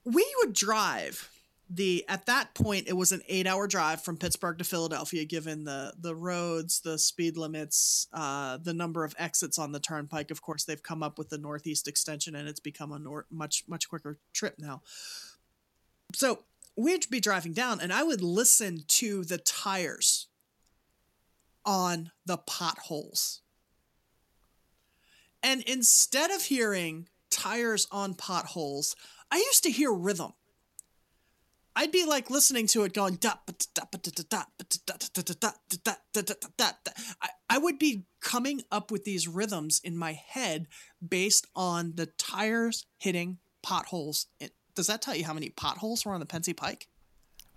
We 0.05 0.27
would 0.39 0.53
drive 0.53 1.31
the 1.75 2.05
at 2.09 2.27
that 2.27 2.55
point 2.55 2.87
it 2.87 2.97
was 2.97 3.13
an 3.13 3.23
eight 3.29 3.47
hour 3.47 3.67
drive 3.67 4.03
from 4.03 4.17
Pittsburgh 4.19 4.59
to 4.59 4.65
Philadelphia, 4.65 5.25
given 5.25 5.65
the 5.65 5.95
the 5.99 6.15
roads, 6.15 6.81
the 6.81 6.99
speed 6.99 7.37
limits, 7.37 8.07
uh, 8.13 8.59
the 8.59 8.75
number 8.75 9.05
of 9.05 9.15
exits 9.19 9.59
on 9.59 9.73
the 9.73 9.81
turnpike. 9.81 10.31
Of 10.31 10.43
course, 10.43 10.65
they've 10.65 10.83
come 10.83 11.03
up 11.03 11.19
with 11.19 11.31
the 11.31 11.39
northeast 11.39 11.89
extension, 11.89 12.35
and 12.35 12.49
it's 12.49 12.61
become 12.61 12.93
a 12.93 12.99
nor- 12.99 13.27
much 13.31 13.65
much 13.67 13.89
quicker 13.89 14.19
trip 14.33 14.57
now. 14.59 14.83
So 16.15 16.41
we'd 16.77 17.09
be 17.09 17.21
driving 17.21 17.55
down, 17.55 17.81
and 17.81 17.93
I 17.93 18.03
would 18.03 18.23
listen 18.23 18.85
to 18.89 19.25
the 19.25 19.39
tires 19.39 20.29
on 21.65 22.11
the 22.27 22.37
potholes. 22.37 23.41
And 25.43 25.63
instead 25.63 26.31
of 26.31 26.43
hearing 26.43 27.09
tires 27.31 27.87
on 27.91 28.15
potholes, 28.15 28.95
I 29.31 29.37
used 29.37 29.63
to 29.65 29.71
hear 29.71 29.93
rhythm. 29.93 30.35
I'd 31.75 31.93
be 31.93 32.05
like 32.05 32.31
listening 32.31 32.67
to 32.69 32.85
it 32.85 32.93
going 32.93 33.15
da 33.15 33.35
da 33.47 33.53
da 33.75 33.85
da 33.93 34.25
da 36.57 36.71
da 36.85 36.93
I 37.49 37.59
would 37.59 37.79
be 37.79 38.05
coming 38.21 38.63
up 38.71 38.91
with 38.91 39.05
these 39.05 39.29
rhythms 39.29 39.81
in 39.83 39.97
my 39.97 40.13
head 40.13 40.67
based 41.07 41.47
on 41.55 41.93
the 41.97 42.07
tires 42.07 42.87
hitting 42.99 43.39
potholes. 43.63 44.27
Does 44.75 44.87
that 44.87 45.03
tell 45.03 45.15
you 45.15 45.25
how 45.25 45.35
many 45.35 45.51
potholes 45.51 46.05
were 46.05 46.13
on 46.13 46.21
the 46.21 46.27
Pennsy 46.27 46.55
Pike? 46.55 46.89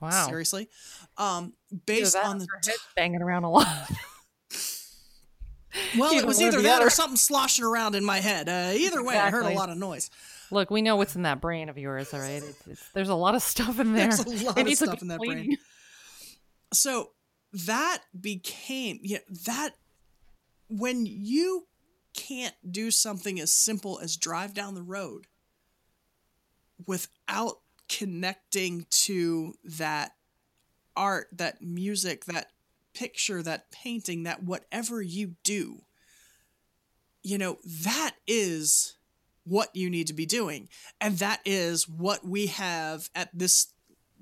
Wow. 0.02 0.28
Seriously? 0.28 0.70
Um 1.18 1.54
based 1.86 2.16
on 2.16 2.40
the 2.40 2.48
t- 2.62 2.72
banging 2.96 3.22
around 3.22 3.44
a 3.44 3.50
lot. 3.50 3.68
well, 5.98 6.14
it 6.14 6.26
was 6.26 6.42
either 6.42 6.62
that 6.62 6.82
or 6.82 6.90
something 6.90 7.18
sloshing 7.18 7.66
around 7.66 7.96
in 7.96 8.04
my 8.06 8.20
head. 8.20 8.48
Uh, 8.48 8.72
either 8.76 9.04
way, 9.04 9.18
I 9.18 9.30
heard 9.30 9.46
a 9.46 9.50
lot 9.56 9.70
of 9.70 9.78
noise. 9.78 10.10
Look, 10.56 10.72
we 10.72 10.82
know 10.82 10.96
what's 10.96 11.18
in 11.18 11.24
that 11.24 11.42
brain 11.42 11.68
of 11.68 11.78
yours, 11.78 12.14
all 12.14 12.22
right? 12.22 12.42
It's, 12.42 12.66
it's, 12.66 12.90
there's 12.94 13.10
a 13.10 13.16
lot 13.16 13.36
of 13.36 13.42
stuff 13.42 13.78
in 13.78 13.92
there. 13.94 14.08
There's 14.08 14.42
a 14.42 14.46
lot 14.46 14.58
It 14.58 14.68
of 14.68 14.78
stuff 14.78 15.02
in 15.02 15.10
that 15.10 15.20
brain. 15.20 15.58
so 16.72 17.12
that 17.52 18.00
became 18.20 19.00
yeah 19.04 19.20
that 19.46 19.72
when 20.70 21.06
you 21.06 21.68
can't 22.14 22.56
do 22.70 22.90
something 22.90 23.38
as 23.38 23.52
simple 23.52 24.00
as 24.02 24.16
drive 24.16 24.54
down 24.54 24.76
the 24.76 24.82
road 24.82 25.28
without 26.88 27.60
connecting 27.90 28.86
to 28.90 29.54
that 29.64 30.14
art 30.96 31.28
that 31.34 31.62
music 31.62 32.26
that 32.26 32.48
picture 32.94 33.44
that 33.44 33.70
painting 33.72 34.24
that 34.24 34.44
whatever 34.44 35.02
you 35.02 35.36
do 35.44 35.82
you 37.24 37.38
know 37.38 37.58
that 37.66 38.16
is 38.26 38.96
what 39.46 39.76
you 39.76 39.90
need 39.90 40.08
to 40.08 40.14
be 40.14 40.26
doing. 40.26 40.68
And 41.00 41.18
that 41.20 41.40
is 41.46 41.88
what 41.88 42.28
we 42.28 42.48
have 42.48 43.10
at 43.16 43.30
this 43.34 43.68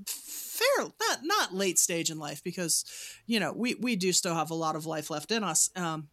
fair 0.06 0.86
not 1.00 1.20
not 1.24 1.54
late 1.54 1.80
stage 1.80 2.10
in 2.12 2.20
life 2.20 2.44
because 2.44 2.86
you 3.26 3.40
know 3.40 3.54
we 3.54 3.76
we 3.76 3.96
do 3.96 4.12
still 4.12 4.36
have 4.36 4.52
a 4.52 4.56
lot 4.56 4.76
of 4.76 4.86
life 4.86 5.10
left 5.10 5.32
in 5.32 5.44
us 5.44 5.70
um 5.76 6.08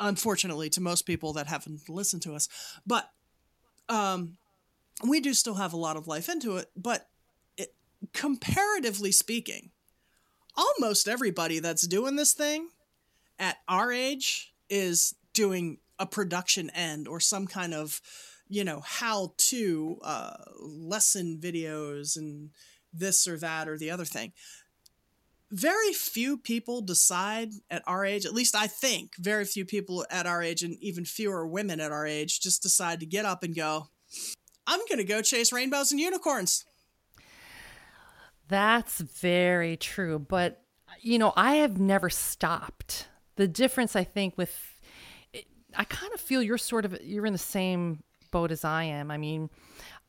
unfortunately 0.00 0.68
to 0.68 0.80
most 0.80 1.02
people 1.02 1.32
that 1.32 1.46
haven't 1.46 1.88
listened 1.88 2.22
to 2.22 2.34
us. 2.34 2.48
But 2.86 3.10
um 3.88 4.36
we 5.06 5.20
do 5.20 5.34
still 5.34 5.54
have 5.54 5.72
a 5.72 5.78
lot 5.78 5.96
of 5.96 6.06
life 6.08 6.28
into 6.28 6.56
it 6.56 6.70
but 6.76 7.08
it, 7.56 7.74
comparatively 8.12 9.12
speaking 9.12 9.70
almost 10.56 11.08
everybody 11.08 11.58
that's 11.58 11.86
doing 11.86 12.16
this 12.16 12.32
thing 12.32 12.68
at 13.38 13.58
our 13.68 13.92
age 13.92 14.54
is 14.70 15.14
doing 15.32 15.78
a 15.98 16.06
production 16.06 16.70
end 16.70 17.06
or 17.06 17.20
some 17.20 17.46
kind 17.46 17.74
of 17.74 18.00
you 18.48 18.64
know 18.64 18.80
how 18.84 19.32
to 19.36 19.98
uh, 20.02 20.36
lesson 20.60 21.38
videos 21.42 22.16
and 22.16 22.50
this 22.92 23.26
or 23.26 23.36
that 23.38 23.68
or 23.68 23.76
the 23.76 23.90
other 23.90 24.04
thing 24.04 24.32
very 25.52 25.92
few 25.92 26.36
people 26.36 26.80
decide 26.80 27.50
at 27.70 27.82
our 27.86 28.04
age 28.04 28.26
at 28.26 28.34
least 28.34 28.54
i 28.54 28.66
think 28.66 29.14
very 29.16 29.44
few 29.44 29.64
people 29.64 30.04
at 30.10 30.26
our 30.26 30.42
age 30.42 30.62
and 30.62 30.76
even 30.80 31.04
fewer 31.04 31.46
women 31.46 31.80
at 31.80 31.92
our 31.92 32.06
age 32.06 32.40
just 32.40 32.62
decide 32.62 33.00
to 33.00 33.06
get 33.06 33.24
up 33.24 33.42
and 33.42 33.54
go 33.54 33.88
i'm 34.66 34.80
going 34.88 34.98
to 34.98 35.04
go 35.04 35.22
chase 35.22 35.52
rainbows 35.52 35.92
and 35.92 36.00
unicorns 36.00 36.64
That's 38.48 39.00
very 39.00 39.76
true. 39.76 40.18
But, 40.18 40.62
you 41.00 41.18
know, 41.18 41.32
I 41.36 41.56
have 41.56 41.78
never 41.78 42.10
stopped. 42.10 43.08
The 43.36 43.48
difference, 43.48 43.96
I 43.96 44.04
think, 44.04 44.38
with 44.38 44.80
I 45.76 45.84
kind 45.84 46.12
of 46.14 46.20
feel 46.20 46.42
you're 46.42 46.58
sort 46.58 46.84
of 46.84 46.98
you're 47.02 47.26
in 47.26 47.34
the 47.34 47.38
same 47.38 48.02
boat 48.36 48.52
as 48.52 48.64
I 48.64 48.84
am. 48.84 49.10
I 49.10 49.16
mean, 49.16 49.48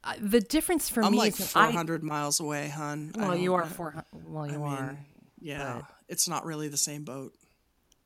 uh, 0.03 0.13
the 0.19 0.41
difference 0.41 0.89
for 0.89 1.01
i'm 1.03 1.13
me 1.13 1.17
like 1.17 1.39
is 1.39 1.53
that 1.53 1.57
I- 1.59 1.65
400 1.71 2.03
miles 2.03 2.39
away 2.39 2.67
hun 2.69 3.11
I 3.17 3.19
well, 3.29 3.35
you 3.37 3.53
are 3.55 3.65
four. 3.65 4.03
Well, 4.25 4.45
you 4.51 4.63
I 4.63 4.67
are. 4.75 4.87
mean, 4.87 4.97
yeah 5.39 5.81
it's 6.07 6.27
not 6.27 6.45
really 6.45 6.67
the 6.67 6.77
same 6.77 7.03
boat 7.03 7.33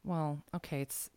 Well, 0.03 0.41
okay, 0.55 0.81
it's 0.81 1.09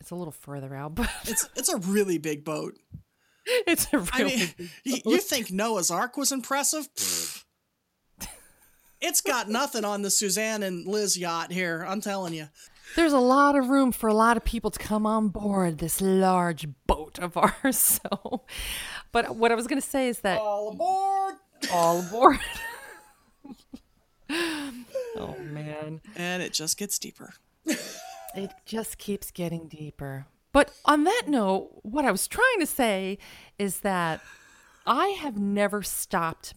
it's 0.00 0.10
a 0.10 0.14
little 0.14 0.32
further 0.32 0.74
out, 0.74 0.94
but 1.00 1.10
it's 1.24 1.48
it's 1.56 1.68
a 1.68 1.78
really 1.78 2.18
big 2.18 2.44
boat 2.44 2.74
it's 3.66 3.86
a 3.92 3.98
really 3.98 4.10
I 4.12 4.24
mean, 4.24 4.48
you 5.04 5.18
think 5.18 5.50
Noah's 5.50 5.90
Ark 5.90 6.16
was 6.16 6.32
impressive? 6.32 6.88
It's 9.00 9.20
got 9.20 9.50
nothing 9.50 9.84
on 9.84 10.00
the 10.02 10.10
Suzanne 10.10 10.62
and 10.62 10.86
Liz 10.86 11.18
yacht 11.18 11.52
here. 11.52 11.84
I'm 11.86 12.00
telling 12.00 12.32
you. 12.32 12.48
There's 12.96 13.12
a 13.12 13.18
lot 13.18 13.56
of 13.56 13.68
room 13.68 13.90
for 13.92 14.08
a 14.08 14.14
lot 14.14 14.36
of 14.36 14.44
people 14.44 14.70
to 14.70 14.78
come 14.78 15.04
on 15.06 15.28
board 15.28 15.78
this 15.78 16.00
large 16.00 16.66
boat 16.86 17.18
of 17.18 17.36
ours. 17.36 18.00
So, 18.10 18.44
but 19.12 19.36
what 19.36 19.50
I 19.52 19.54
was 19.54 19.66
going 19.66 19.80
to 19.80 19.86
say 19.86 20.08
is 20.08 20.20
that 20.20 20.38
All 20.40 20.70
aboard! 20.72 21.34
all 21.72 22.00
aboard. 22.00 22.38
oh 25.16 25.36
man, 25.50 26.00
And 26.16 26.42
it 26.42 26.52
just 26.52 26.76
gets 26.78 26.98
deeper. 26.98 27.34
it 27.66 28.50
just 28.66 28.98
keeps 28.98 29.30
getting 29.30 29.68
deeper. 29.68 30.26
But 30.52 30.72
on 30.84 31.04
that 31.04 31.24
note, 31.26 31.70
what 31.82 32.04
I 32.04 32.10
was 32.12 32.28
trying 32.28 32.60
to 32.60 32.66
say 32.66 33.18
is 33.58 33.80
that 33.80 34.20
I 34.86 35.08
have 35.08 35.36
never 35.38 35.82
stopped 35.82 36.54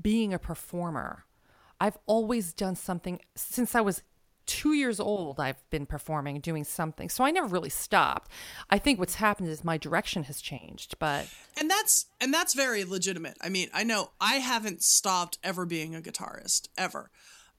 being 0.00 0.32
a 0.34 0.38
performer. 0.38 1.24
I've 1.80 1.98
always 2.06 2.52
done 2.52 2.76
something 2.76 3.20
since 3.36 3.74
I 3.74 3.80
was 3.80 4.02
two 4.50 4.72
years 4.72 4.98
old. 4.98 5.38
I've 5.38 5.62
been 5.70 5.86
performing, 5.86 6.40
doing 6.40 6.64
something. 6.64 7.08
So 7.08 7.22
I 7.22 7.30
never 7.30 7.46
really 7.46 7.70
stopped. 7.70 8.30
I 8.68 8.78
think 8.78 8.98
what's 8.98 9.14
happened 9.14 9.48
is 9.48 9.62
my 9.62 9.78
direction 9.78 10.24
has 10.24 10.40
changed, 10.40 10.98
but 10.98 11.28
And 11.58 11.70
that's 11.70 12.06
and 12.20 12.34
that's 12.34 12.54
very 12.54 12.84
legitimate. 12.84 13.36
I 13.40 13.48
mean, 13.48 13.68
I 13.72 13.84
know 13.84 14.10
I 14.20 14.34
haven't 14.36 14.82
stopped 14.82 15.38
ever 15.44 15.64
being 15.66 15.94
a 15.94 16.00
guitarist 16.00 16.68
ever. 16.76 17.10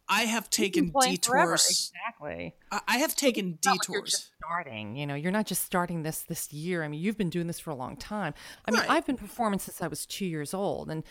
I 0.09 0.23
have 0.23 0.49
taken 0.49 0.91
detours. 0.99 1.91
Exactly. 1.93 2.55
I 2.69 2.81
I 2.87 2.97
have 2.97 3.15
taken 3.15 3.57
not 3.63 3.77
like 3.77 3.87
you're 3.87 4.01
detours. 4.01 4.11
just 4.11 4.31
starting, 4.43 4.97
you 4.97 5.07
know, 5.07 5.15
you're 5.15 5.31
not 5.31 5.45
just 5.45 5.63
starting 5.63 6.03
this 6.03 6.23
this 6.23 6.51
year. 6.51 6.83
I 6.83 6.89
mean, 6.89 6.99
you've 6.99 7.17
been 7.17 7.29
doing 7.29 7.47
this 7.47 7.59
for 7.61 7.69
a 7.69 7.75
long 7.75 7.95
time. 7.95 8.33
I 8.65 8.71
mean, 8.71 8.81
Right. 8.81 8.89
I've 8.89 9.05
been 9.05 9.15
performing 9.15 9.59
since 9.59 9.81
I 9.81 9.87
was 9.87 10.05
two 10.05 10.25
years 10.25 10.53
old, 10.53 10.89
and 10.91 11.03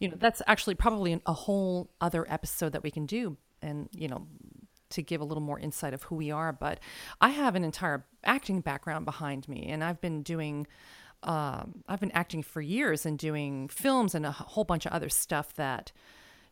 you 0.00 0.08
know, 0.08 0.16
that's 0.18 0.40
actually 0.46 0.76
probably 0.76 1.12
an, 1.12 1.20
a 1.26 1.34
whole 1.34 1.90
other 2.00 2.24
episode 2.30 2.72
that 2.72 2.82
we 2.82 2.90
can 2.90 3.04
do, 3.04 3.36
and 3.60 3.90
you 3.92 4.08
know, 4.08 4.26
to 4.90 5.02
give 5.02 5.20
a 5.20 5.24
little 5.24 5.42
more 5.42 5.58
insight 5.58 5.94
of 5.94 6.04
who 6.04 6.16
we 6.16 6.30
are. 6.30 6.52
But 6.52 6.80
I 7.20 7.30
have 7.30 7.54
an 7.54 7.64
entire 7.64 8.04
acting 8.24 8.60
background 8.60 9.04
behind 9.04 9.48
me, 9.48 9.66
and 9.66 9.82
I've 9.82 10.00
been 10.00 10.22
doing. 10.22 10.66
Um, 11.22 11.82
I've 11.88 11.98
been 11.98 12.12
acting 12.12 12.42
for 12.42 12.60
years 12.60 13.06
and 13.06 13.18
doing 13.18 13.68
films 13.68 14.14
and 14.14 14.26
a 14.26 14.30
whole 14.30 14.64
bunch 14.64 14.86
of 14.86 14.92
other 14.92 15.08
stuff 15.08 15.54
that, 15.54 15.90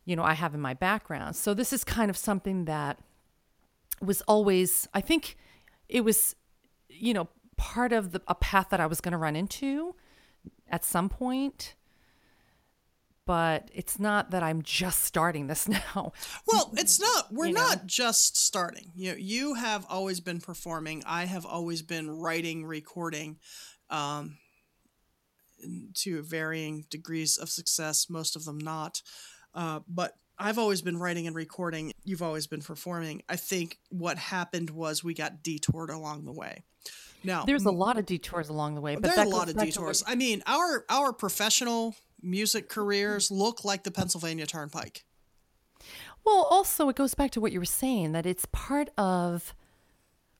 you 0.05 0.15
know, 0.15 0.23
I 0.23 0.33
have 0.33 0.55
in 0.55 0.59
my 0.59 0.73
background. 0.73 1.35
So 1.35 1.53
this 1.53 1.71
is 1.71 1.83
kind 1.83 2.09
of 2.09 2.17
something 2.17 2.65
that 2.65 2.99
was 4.01 4.21
always, 4.23 4.87
I 4.93 5.01
think, 5.01 5.37
it 5.87 6.01
was, 6.03 6.35
you 6.89 7.13
know, 7.13 7.29
part 7.57 7.93
of 7.93 8.11
the, 8.11 8.21
a 8.27 8.35
path 8.35 8.69
that 8.71 8.79
I 8.79 8.87
was 8.87 8.99
going 8.99 9.11
to 9.13 9.17
run 9.17 9.35
into 9.35 9.95
at 10.67 10.83
some 10.83 11.09
point 11.09 11.75
but 13.25 13.69
it's 13.73 13.99
not 13.99 14.31
that 14.31 14.43
I'm 14.43 14.61
just 14.61 15.03
starting 15.03 15.47
this 15.47 15.67
now. 15.95 16.13
Well, 16.47 16.71
it's 16.77 16.99
not. 16.99 17.31
We're 17.31 17.51
not 17.51 17.85
just 17.85 18.37
starting. 18.37 18.91
You 18.95 19.15
you 19.17 19.55
have 19.55 19.85
always 19.89 20.19
been 20.19 20.39
performing. 20.39 21.03
I 21.05 21.25
have 21.25 21.45
always 21.45 21.81
been 21.81 22.09
writing, 22.09 22.65
recording, 22.65 23.37
um, 23.89 24.37
to 25.95 26.21
varying 26.21 26.85
degrees 26.89 27.37
of 27.37 27.49
success. 27.49 28.09
Most 28.09 28.35
of 28.35 28.45
them 28.45 28.57
not, 28.57 29.01
uh, 29.53 29.79
but 29.87 30.13
I've 30.37 30.59
always 30.59 30.81
been 30.81 30.97
writing 30.97 31.27
and 31.27 31.35
recording. 31.35 31.93
You've 32.03 32.21
always 32.21 32.47
been 32.47 32.61
performing. 32.61 33.23
I 33.29 33.37
think 33.37 33.79
what 33.89 34.17
happened 34.17 34.69
was 34.69 35.03
we 35.03 35.13
got 35.13 35.43
detoured 35.43 35.89
along 35.89 36.25
the 36.25 36.33
way. 36.33 36.63
Now 37.23 37.45
there's 37.45 37.65
a 37.65 37.71
lot 37.71 37.97
of 37.97 38.05
detours 38.05 38.49
along 38.49 38.75
the 38.75 38.81
way, 38.81 38.95
but 38.95 39.03
there 39.15 39.19
are 39.19 39.25
a 39.25 39.29
lot 39.29 39.49
of 39.49 39.57
detours. 39.57 40.03
I 40.05 40.15
mean, 40.15 40.43
our 40.45 40.85
our 40.89 41.11
professional 41.11 41.95
music 42.21 42.69
careers 42.69 43.31
look 43.31 43.63
like 43.63 43.83
the 43.83 43.91
Pennsylvania 43.91 44.45
Turnpike. 44.45 45.05
Well, 46.25 46.47
also 46.49 46.89
it 46.89 46.95
goes 46.95 47.13
back 47.13 47.31
to 47.31 47.41
what 47.41 47.51
you 47.51 47.59
were 47.59 47.65
saying 47.65 48.13
that 48.13 48.25
it's 48.25 48.47
part 48.51 48.89
of 48.97 49.53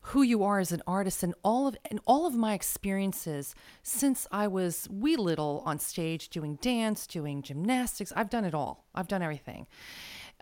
who 0.10 0.22
you 0.22 0.44
are 0.44 0.60
as 0.60 0.72
an 0.72 0.84
artist 0.86 1.24
and 1.24 1.34
all 1.44 1.68
of 1.68 1.76
and 1.90 2.00
all 2.06 2.28
of 2.28 2.36
my 2.36 2.54
experiences 2.54 3.56
since 3.82 4.28
I 4.32 4.48
was 4.48 4.88
wee 4.90 5.16
little 5.16 5.64
on 5.66 5.80
stage 5.80 6.30
doing 6.30 6.58
dance, 6.62 7.08
doing 7.08 7.42
gymnastics. 7.42 8.14
I've 8.16 8.30
done 8.30 8.46
it 8.46 8.54
all. 8.54 8.86
I've 8.94 9.08
done 9.08 9.24
everything. 9.24 9.66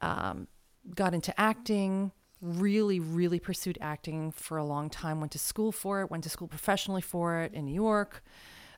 Um, 0.01 0.47
got 0.93 1.13
into 1.13 1.37
acting. 1.39 2.11
Really, 2.41 2.99
really 2.99 3.39
pursued 3.39 3.77
acting 3.79 4.33
for 4.33 4.57
a 4.57 4.65
long 4.65 4.89
time. 4.89 5.21
Went 5.21 5.31
to 5.31 5.39
school 5.39 5.71
for 5.71 6.01
it. 6.01 6.11
Went 6.11 6.25
to 6.25 6.29
school 6.29 6.49
professionally 6.49 7.01
for 7.01 7.39
it 7.39 7.53
in 7.53 7.65
New 7.65 7.73
York. 7.73 8.21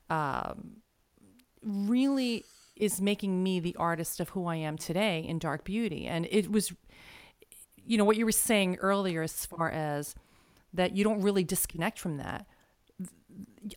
Um, 0.08 0.82
really 1.66 2.44
is 2.76 3.00
making 3.00 3.42
me 3.42 3.58
the 3.58 3.74
artist 3.76 4.20
of 4.20 4.30
who 4.30 4.46
I 4.46 4.56
am 4.56 4.76
today 4.76 5.24
in 5.26 5.38
Dark 5.38 5.64
Beauty. 5.64 6.06
And 6.06 6.26
it 6.30 6.50
was, 6.50 6.72
you 7.84 7.96
know, 7.96 8.04
what 8.04 8.16
you 8.16 8.24
were 8.24 8.32
saying 8.32 8.76
earlier 8.76 9.22
as 9.22 9.46
far 9.46 9.70
as 9.70 10.14
that 10.72 10.94
you 10.94 11.02
don't 11.02 11.22
really 11.22 11.44
disconnect 11.44 11.98
from 11.98 12.18
that. 12.18 12.46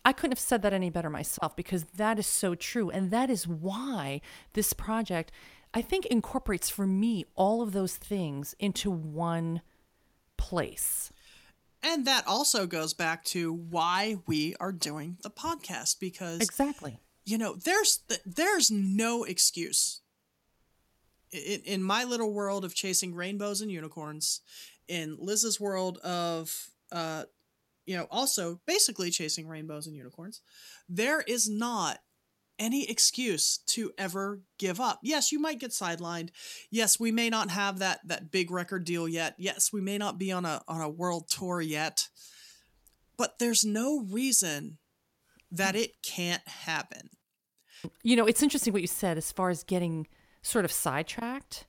I 0.04 0.12
couldn't 0.12 0.32
have 0.32 0.38
said 0.38 0.62
that 0.62 0.72
any 0.72 0.90
better 0.90 1.10
myself 1.10 1.56
because 1.56 1.84
that 1.96 2.18
is 2.18 2.26
so 2.26 2.54
true. 2.54 2.90
And 2.90 3.10
that 3.10 3.30
is 3.30 3.48
why 3.48 4.20
this 4.52 4.72
project, 4.72 5.32
I 5.74 5.82
think, 5.82 6.06
incorporates 6.06 6.70
for 6.70 6.86
me 6.86 7.24
all 7.34 7.62
of 7.62 7.72
those 7.72 7.96
things 7.96 8.54
into 8.58 8.90
one 8.90 9.62
place. 10.36 11.10
And 11.82 12.06
that 12.06 12.26
also 12.26 12.66
goes 12.66 12.92
back 12.92 13.24
to 13.26 13.52
why 13.52 14.16
we 14.26 14.54
are 14.60 14.72
doing 14.72 15.16
the 15.22 15.30
podcast 15.30 15.98
because 15.98 16.40
Exactly. 16.40 17.00
You 17.30 17.38
know 17.38 17.54
there's 17.54 18.00
there's 18.26 18.70
no 18.70 19.24
excuse 19.24 20.00
in, 21.30 21.60
in 21.64 21.82
my 21.82 22.04
little 22.04 22.32
world 22.32 22.64
of 22.64 22.74
chasing 22.74 23.14
rainbows 23.14 23.60
and 23.60 23.70
unicorns 23.70 24.40
in 24.88 25.16
liz's 25.20 25.60
world 25.60 25.98
of 25.98 26.70
uh 26.92 27.24
you 27.86 27.96
know 27.96 28.06
also 28.10 28.60
basically 28.66 29.10
chasing 29.10 29.46
rainbows 29.46 29.86
and 29.86 29.96
unicorns 29.96 30.40
there 30.88 31.20
is 31.20 31.48
not 31.48 31.98
any 32.58 32.90
excuse 32.90 33.56
to 33.56 33.90
ever 33.96 34.42
give 34.58 34.80
up. 34.80 35.00
Yes 35.02 35.32
you 35.32 35.40
might 35.40 35.58
get 35.58 35.70
sidelined. 35.70 36.28
Yes 36.70 37.00
we 37.00 37.10
may 37.10 37.30
not 37.30 37.48
have 37.48 37.78
that 37.78 38.00
that 38.06 38.30
big 38.30 38.50
record 38.50 38.84
deal 38.84 39.08
yet. 39.08 39.34
Yes 39.38 39.72
we 39.72 39.80
may 39.80 39.96
not 39.96 40.18
be 40.18 40.30
on 40.30 40.44
a 40.44 40.60
on 40.68 40.82
a 40.82 40.88
world 40.88 41.26
tour 41.28 41.62
yet. 41.62 42.08
But 43.16 43.38
there's 43.38 43.64
no 43.64 44.00
reason 44.00 44.76
that 45.50 45.74
it 45.74 46.02
can't 46.02 46.46
happen 46.46 47.08
You 48.02 48.16
know, 48.16 48.26
it's 48.26 48.42
interesting 48.42 48.72
what 48.72 48.82
you 48.82 48.88
said 48.88 49.16
as 49.16 49.32
far 49.32 49.50
as 49.50 49.62
getting 49.64 50.06
sort 50.42 50.64
of 50.64 50.72
sidetracked. 50.72 51.66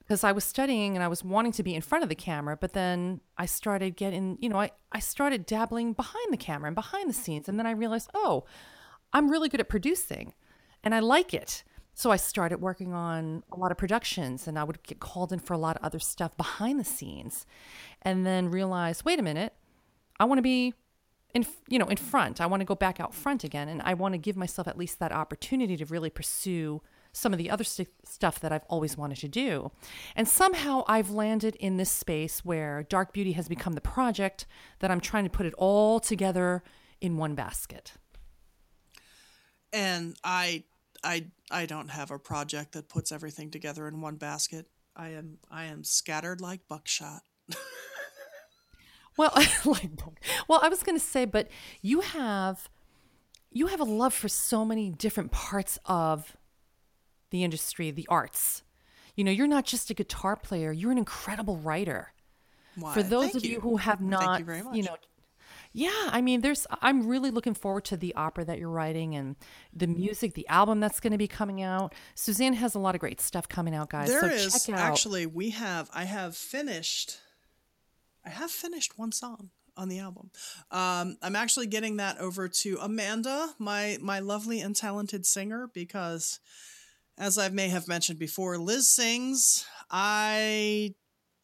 Because 0.00 0.24
I 0.24 0.32
was 0.32 0.44
studying 0.44 0.94
and 0.94 1.04
I 1.04 1.08
was 1.08 1.22
wanting 1.22 1.52
to 1.52 1.62
be 1.62 1.74
in 1.74 1.82
front 1.82 2.02
of 2.02 2.08
the 2.08 2.14
camera, 2.14 2.56
but 2.58 2.72
then 2.72 3.20
I 3.36 3.44
started 3.44 3.94
getting, 3.94 4.38
you 4.40 4.48
know, 4.48 4.58
I, 4.58 4.70
I 4.90 5.00
started 5.00 5.44
dabbling 5.44 5.92
behind 5.92 6.32
the 6.32 6.38
camera 6.38 6.68
and 6.68 6.74
behind 6.74 7.10
the 7.10 7.14
scenes. 7.14 7.46
And 7.46 7.58
then 7.58 7.66
I 7.66 7.72
realized, 7.72 8.08
oh, 8.14 8.44
I'm 9.12 9.30
really 9.30 9.50
good 9.50 9.60
at 9.60 9.68
producing 9.68 10.32
and 10.82 10.94
I 10.94 11.00
like 11.00 11.34
it. 11.34 11.62
So 11.92 12.10
I 12.10 12.16
started 12.16 12.60
working 12.60 12.94
on 12.94 13.42
a 13.52 13.56
lot 13.56 13.70
of 13.70 13.76
productions 13.76 14.46
and 14.48 14.58
I 14.58 14.64
would 14.64 14.82
get 14.82 15.00
called 15.00 15.32
in 15.32 15.40
for 15.40 15.52
a 15.52 15.58
lot 15.58 15.76
of 15.76 15.84
other 15.84 15.98
stuff 15.98 16.36
behind 16.36 16.80
the 16.80 16.84
scenes. 16.84 17.44
And 18.00 18.24
then 18.24 18.50
realized, 18.50 19.04
wait 19.04 19.18
a 19.18 19.22
minute, 19.22 19.52
I 20.18 20.24
want 20.24 20.38
to 20.38 20.42
be 20.42 20.74
in 21.38 21.46
you 21.68 21.78
know 21.78 21.86
in 21.86 21.96
front 21.96 22.40
i 22.40 22.46
want 22.46 22.60
to 22.60 22.64
go 22.64 22.74
back 22.74 23.00
out 23.00 23.14
front 23.14 23.44
again 23.44 23.68
and 23.68 23.80
i 23.82 23.94
want 23.94 24.12
to 24.12 24.18
give 24.18 24.36
myself 24.36 24.68
at 24.68 24.76
least 24.76 24.98
that 24.98 25.12
opportunity 25.12 25.76
to 25.76 25.86
really 25.86 26.10
pursue 26.10 26.80
some 27.12 27.32
of 27.32 27.38
the 27.38 27.50
other 27.50 27.64
st- 27.64 27.88
stuff 28.04 28.38
that 28.40 28.52
i've 28.52 28.64
always 28.68 28.96
wanted 28.96 29.18
to 29.18 29.28
do 29.28 29.70
and 30.14 30.28
somehow 30.28 30.84
i've 30.86 31.10
landed 31.10 31.56
in 31.56 31.76
this 31.76 31.90
space 31.90 32.44
where 32.44 32.82
dark 32.82 33.12
beauty 33.12 33.32
has 33.32 33.48
become 33.48 33.72
the 33.74 33.80
project 33.80 34.46
that 34.80 34.90
i'm 34.90 35.00
trying 35.00 35.24
to 35.24 35.30
put 35.30 35.46
it 35.46 35.54
all 35.56 36.00
together 36.00 36.62
in 37.00 37.16
one 37.16 37.34
basket 37.34 37.92
and 39.72 40.16
I 40.24 40.64
I 41.04 41.26
I 41.50 41.66
don't 41.66 41.90
have 41.90 42.10
a 42.10 42.18
project 42.18 42.72
that 42.72 42.88
puts 42.88 43.12
everything 43.12 43.50
together 43.50 43.86
in 43.88 44.00
one 44.00 44.16
basket. 44.16 44.66
I 44.96 45.10
am 45.10 45.38
I 45.50 45.66
am 45.66 45.84
scattered 45.84 46.40
like 46.40 46.66
buckshot. 46.68 47.22
Well, 49.18 49.32
like, 49.66 49.90
well, 50.48 50.60
I 50.62 50.68
was 50.68 50.82
going 50.82 50.98
to 50.98 51.04
say, 51.04 51.26
but 51.26 51.48
you 51.82 52.00
have, 52.00 52.70
you 53.52 53.66
have 53.66 53.80
a 53.80 53.84
love 53.84 54.14
for 54.14 54.28
so 54.28 54.64
many 54.64 54.90
different 54.90 55.32
parts 55.32 55.78
of 55.84 56.36
the 57.30 57.44
industry, 57.44 57.90
the 57.90 58.06
arts. 58.08 58.62
You 59.16 59.24
know, 59.24 59.32
you're 59.32 59.48
not 59.48 59.66
just 59.66 59.90
a 59.90 59.94
guitar 59.94 60.36
player; 60.36 60.72
you're 60.72 60.92
an 60.92 60.98
incredible 60.98 61.56
writer. 61.56 62.12
Why, 62.76 62.94
for 62.94 63.02
those 63.02 63.32
thank 63.32 63.34
of 63.34 63.44
you. 63.44 63.60
who 63.60 63.76
have 63.78 64.00
not, 64.00 64.22
Thank 64.22 64.38
you 64.38 64.44
very 64.44 64.62
much. 64.62 64.76
know, 64.84 64.96
yeah, 65.72 66.08
I 66.10 66.20
mean, 66.20 66.40
there's. 66.40 66.66
I'm 66.80 67.06
really 67.06 67.30
looking 67.30 67.54
forward 67.54 67.84
to 67.86 67.96
the 67.96 68.14
opera 68.14 68.44
that 68.44 68.58
you're 68.58 68.70
writing 68.70 69.16
and 69.16 69.36
the 69.74 69.86
music, 69.86 70.34
the 70.34 70.46
album 70.48 70.80
that's 70.80 71.00
going 71.00 71.12
to 71.12 71.18
be 71.18 71.28
coming 71.28 71.60
out. 71.60 71.94
Suzanne 72.14 72.54
has 72.54 72.74
a 72.74 72.78
lot 72.78 72.94
of 72.94 73.00
great 73.00 73.20
stuff 73.20 73.48
coming 73.48 73.74
out, 73.74 73.90
guys. 73.90 74.08
There 74.08 74.20
so 74.20 74.26
is 74.26 74.64
check 74.64 74.76
out. 74.76 74.80
actually 74.80 75.26
we 75.26 75.50
have 75.50 75.90
I 75.92 76.04
have 76.04 76.36
finished 76.36 77.18
I 78.24 78.30
have 78.30 78.50
finished 78.50 78.98
one 78.98 79.12
song 79.12 79.50
on 79.76 79.88
the 79.88 80.00
album. 80.00 80.30
Um, 80.70 81.16
I'm 81.22 81.36
actually 81.36 81.68
getting 81.68 81.98
that 81.98 82.18
over 82.18 82.48
to 82.48 82.78
Amanda, 82.80 83.54
my 83.58 83.98
my 84.00 84.18
lovely 84.18 84.60
and 84.60 84.74
talented 84.74 85.24
singer, 85.24 85.70
because 85.72 86.40
as 87.16 87.38
I 87.38 87.48
may 87.48 87.68
have 87.68 87.88
mentioned 87.88 88.18
before, 88.18 88.58
Liz 88.58 88.88
sings. 88.88 89.64
I 89.90 90.94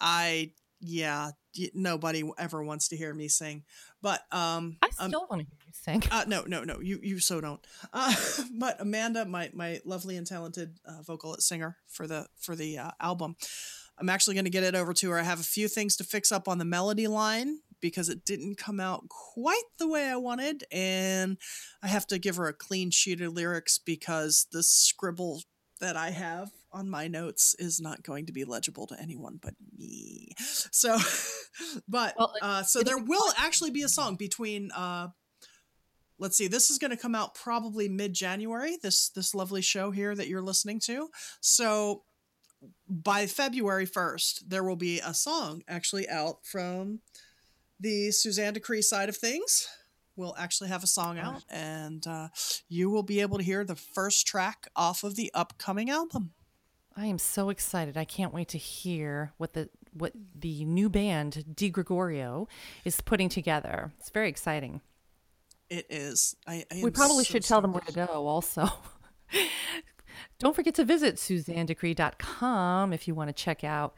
I 0.00 0.52
yeah, 0.80 1.30
nobody 1.72 2.28
ever 2.38 2.62
wants 2.62 2.88
to 2.88 2.96
hear 2.96 3.14
me 3.14 3.28
sing. 3.28 3.62
But 4.02 4.20
um 4.30 4.76
I 4.82 4.90
um, 4.98 5.10
still 5.10 5.26
want 5.30 5.42
to 5.42 5.46
hear 5.46 5.58
you 5.66 5.72
sing. 5.72 6.02
uh, 6.10 6.24
no, 6.26 6.44
no, 6.46 6.64
no. 6.64 6.80
You, 6.80 7.00
you 7.02 7.18
so 7.18 7.40
don't. 7.40 7.64
Uh, 7.92 8.14
but 8.58 8.80
Amanda, 8.80 9.24
my 9.24 9.50
my 9.52 9.80
lovely 9.84 10.16
and 10.16 10.26
talented 10.26 10.78
uh, 10.84 11.02
vocalist 11.02 11.48
singer 11.48 11.76
for 11.88 12.06
the 12.06 12.26
for 12.38 12.54
the 12.54 12.78
uh, 12.78 12.90
album, 13.00 13.37
I'm 13.98 14.09
actually 14.09 14.35
going 14.35 14.44
to 14.44 14.50
get 14.50 14.64
it 14.64 14.74
over 14.74 14.92
to 14.94 15.11
her. 15.11 15.18
I 15.18 15.22
have 15.22 15.40
a 15.40 15.44
few 15.44 15.68
things 15.68 15.96
to 15.96 16.04
fix 16.04 16.33
up 16.33 16.48
on 16.48 16.59
the 16.59 16.64
melody 16.64 17.07
line 17.07 17.61
because 17.80 18.09
it 18.09 18.24
didn't 18.24 18.57
come 18.57 18.80
out 18.80 19.09
quite 19.09 19.62
the 19.78 19.87
way 19.87 20.09
I 20.09 20.16
wanted, 20.16 20.64
and 20.72 21.37
I 21.83 21.88
have 21.88 22.07
to 22.09 22.18
give 22.18 22.37
her 22.37 22.48
a 22.48 22.54
clean 22.54 22.90
sheet 22.90 23.20
of 23.20 23.35
lyrics 23.35 23.78
because 23.78 24.46
the 24.52 24.62
scribble 24.62 25.42
that 25.80 25.96
I 25.96 26.11
have 26.11 26.50
on 26.72 26.88
my 26.88 27.09
notes 27.09 27.54
is 27.59 27.80
not 27.80 28.02
going 28.02 28.26
to 28.26 28.33
be 28.33 28.44
legible 28.44 28.87
to 28.87 29.00
anyone 29.00 29.38
but 29.40 29.54
me. 29.76 30.33
So, 30.38 30.96
but 31.88 32.14
Well, 32.18 32.33
uh, 32.40 32.62
so 32.62 32.83
there 32.83 32.98
will 32.98 33.33
actually 33.37 33.70
be 33.70 33.83
a 33.83 33.88
song 33.88 34.16
between. 34.16 34.70
Uh, 34.72 35.09
let's 36.18 36.37
see 36.37 36.46
this 36.46 36.70
is 36.70 36.78
going 36.78 36.92
to 36.92 36.96
come 36.96 37.14
out 37.14 37.35
probably 37.35 37.88
mid-january 37.88 38.78
this 38.83 39.09
this 39.11 39.35
lovely 39.35 39.61
show 39.61 39.90
here 39.90 40.14
that 40.14 40.28
you're 40.28 40.40
listening 40.40 40.78
to 40.78 41.09
so 41.40 42.04
by 42.88 43.27
february 43.27 43.87
1st 43.87 44.42
there 44.48 44.64
will 44.64 44.77
be 44.77 45.00
a 45.00 45.14
song 45.14 45.62
actually 45.68 46.09
out 46.09 46.44
from 46.44 47.00
the 47.81 48.11
suzanne 48.11 48.55
decree 48.55 48.83
side 48.83 49.09
of 49.09 49.16
things 49.16 49.68
we'll 50.16 50.35
actually 50.38 50.68
have 50.68 50.85
a 50.85 50.88
song 50.88 51.18
out 51.18 51.42
and 51.50 52.07
uh, 52.07 52.29
you 52.68 52.88
will 52.88 53.03
be 53.03 53.20
able 53.20 53.38
to 53.38 53.44
hear 53.44 53.64
the 53.64 53.74
first 53.74 54.27
track 54.27 54.68
off 54.77 55.03
of 55.03 55.16
the 55.16 55.31
upcoming 55.35 55.90
album 55.90 56.33
I 56.96 57.07
am 57.07 57.18
so 57.18 57.50
excited. 57.50 57.96
I 57.96 58.05
can't 58.05 58.33
wait 58.33 58.48
to 58.50 58.59
hear 58.59 59.33
what 59.37 59.55
the 59.55 59.68
what 59.92 60.12
the 60.35 60.64
new 60.64 60.88
band 60.88 61.44
Di 61.55 61.70
Gregorio 61.70 62.48
is 62.85 63.00
putting 63.00 63.29
together. 63.29 63.92
It's 63.98 64.11
very 64.11 64.29
exciting. 64.29 64.81
It 65.70 65.87
is. 65.88 66.37
I, 66.46 66.64
I 66.72 66.81
We 66.83 66.90
probably 66.90 67.24
so 67.24 67.33
should 67.33 67.44
tell 67.44 67.61
them 67.61 67.72
where 67.72 67.81
to 67.81 67.92
go 67.92 68.07
also. 68.07 68.68
Don't 70.38 70.55
forget 70.55 70.74
to 70.77 70.85
visit 70.85 71.16
suzannedecree.com 71.16 72.92
if 72.92 73.09
you 73.09 73.14
want 73.14 73.29
to 73.29 73.35
check 73.35 73.64
out 73.64 73.94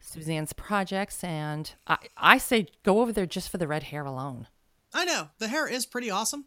Suzanne's 0.00 0.52
projects. 0.52 1.22
And 1.22 1.72
I, 1.86 1.98
I 2.16 2.38
say 2.38 2.66
go 2.82 3.00
over 3.00 3.12
there 3.12 3.26
just 3.26 3.50
for 3.50 3.58
the 3.58 3.68
red 3.68 3.84
hair 3.84 4.04
alone. 4.04 4.48
I 4.94 5.04
know 5.04 5.30
the 5.38 5.48
hair 5.48 5.66
is 5.66 5.86
pretty 5.86 6.10
awesome. 6.10 6.46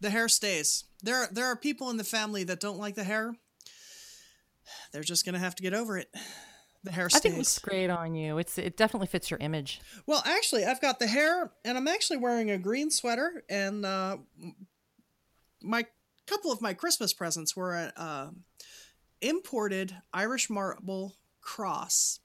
The 0.00 0.10
hair 0.10 0.28
stays. 0.28 0.84
There, 1.02 1.28
there 1.30 1.46
are 1.46 1.56
people 1.56 1.90
in 1.90 1.96
the 1.96 2.04
family 2.04 2.44
that 2.44 2.60
don't 2.60 2.78
like 2.78 2.94
the 2.94 3.04
hair. 3.04 3.34
They're 4.92 5.02
just 5.02 5.26
gonna 5.26 5.38
have 5.38 5.54
to 5.56 5.62
get 5.62 5.74
over 5.74 5.98
it. 5.98 6.08
The 6.84 6.92
hair 6.92 7.08
stays. 7.08 7.20
I 7.20 7.22
think 7.22 7.34
it 7.34 7.38
looks 7.38 7.58
great 7.58 7.88
on 7.88 8.14
you. 8.14 8.36
It's 8.36 8.58
It 8.58 8.76
definitely 8.76 9.06
fits 9.06 9.30
your 9.30 9.40
image. 9.40 9.80
Well, 10.06 10.22
actually, 10.26 10.66
I've 10.66 10.82
got 10.82 10.98
the 10.98 11.06
hair, 11.06 11.50
and 11.64 11.78
I'm 11.78 11.88
actually 11.88 12.18
wearing 12.18 12.50
a 12.50 12.58
green 12.58 12.90
sweater. 12.90 13.42
And 13.48 13.86
uh, 13.86 14.18
my 15.62 15.86
couple 16.26 16.52
of 16.52 16.60
my 16.60 16.74
Christmas 16.74 17.12
presents 17.12 17.56
were 17.56 17.74
an 17.74 17.92
uh, 17.96 18.30
imported 19.20 19.96
Irish 20.12 20.50
marble 20.50 21.16
cross 21.40 22.20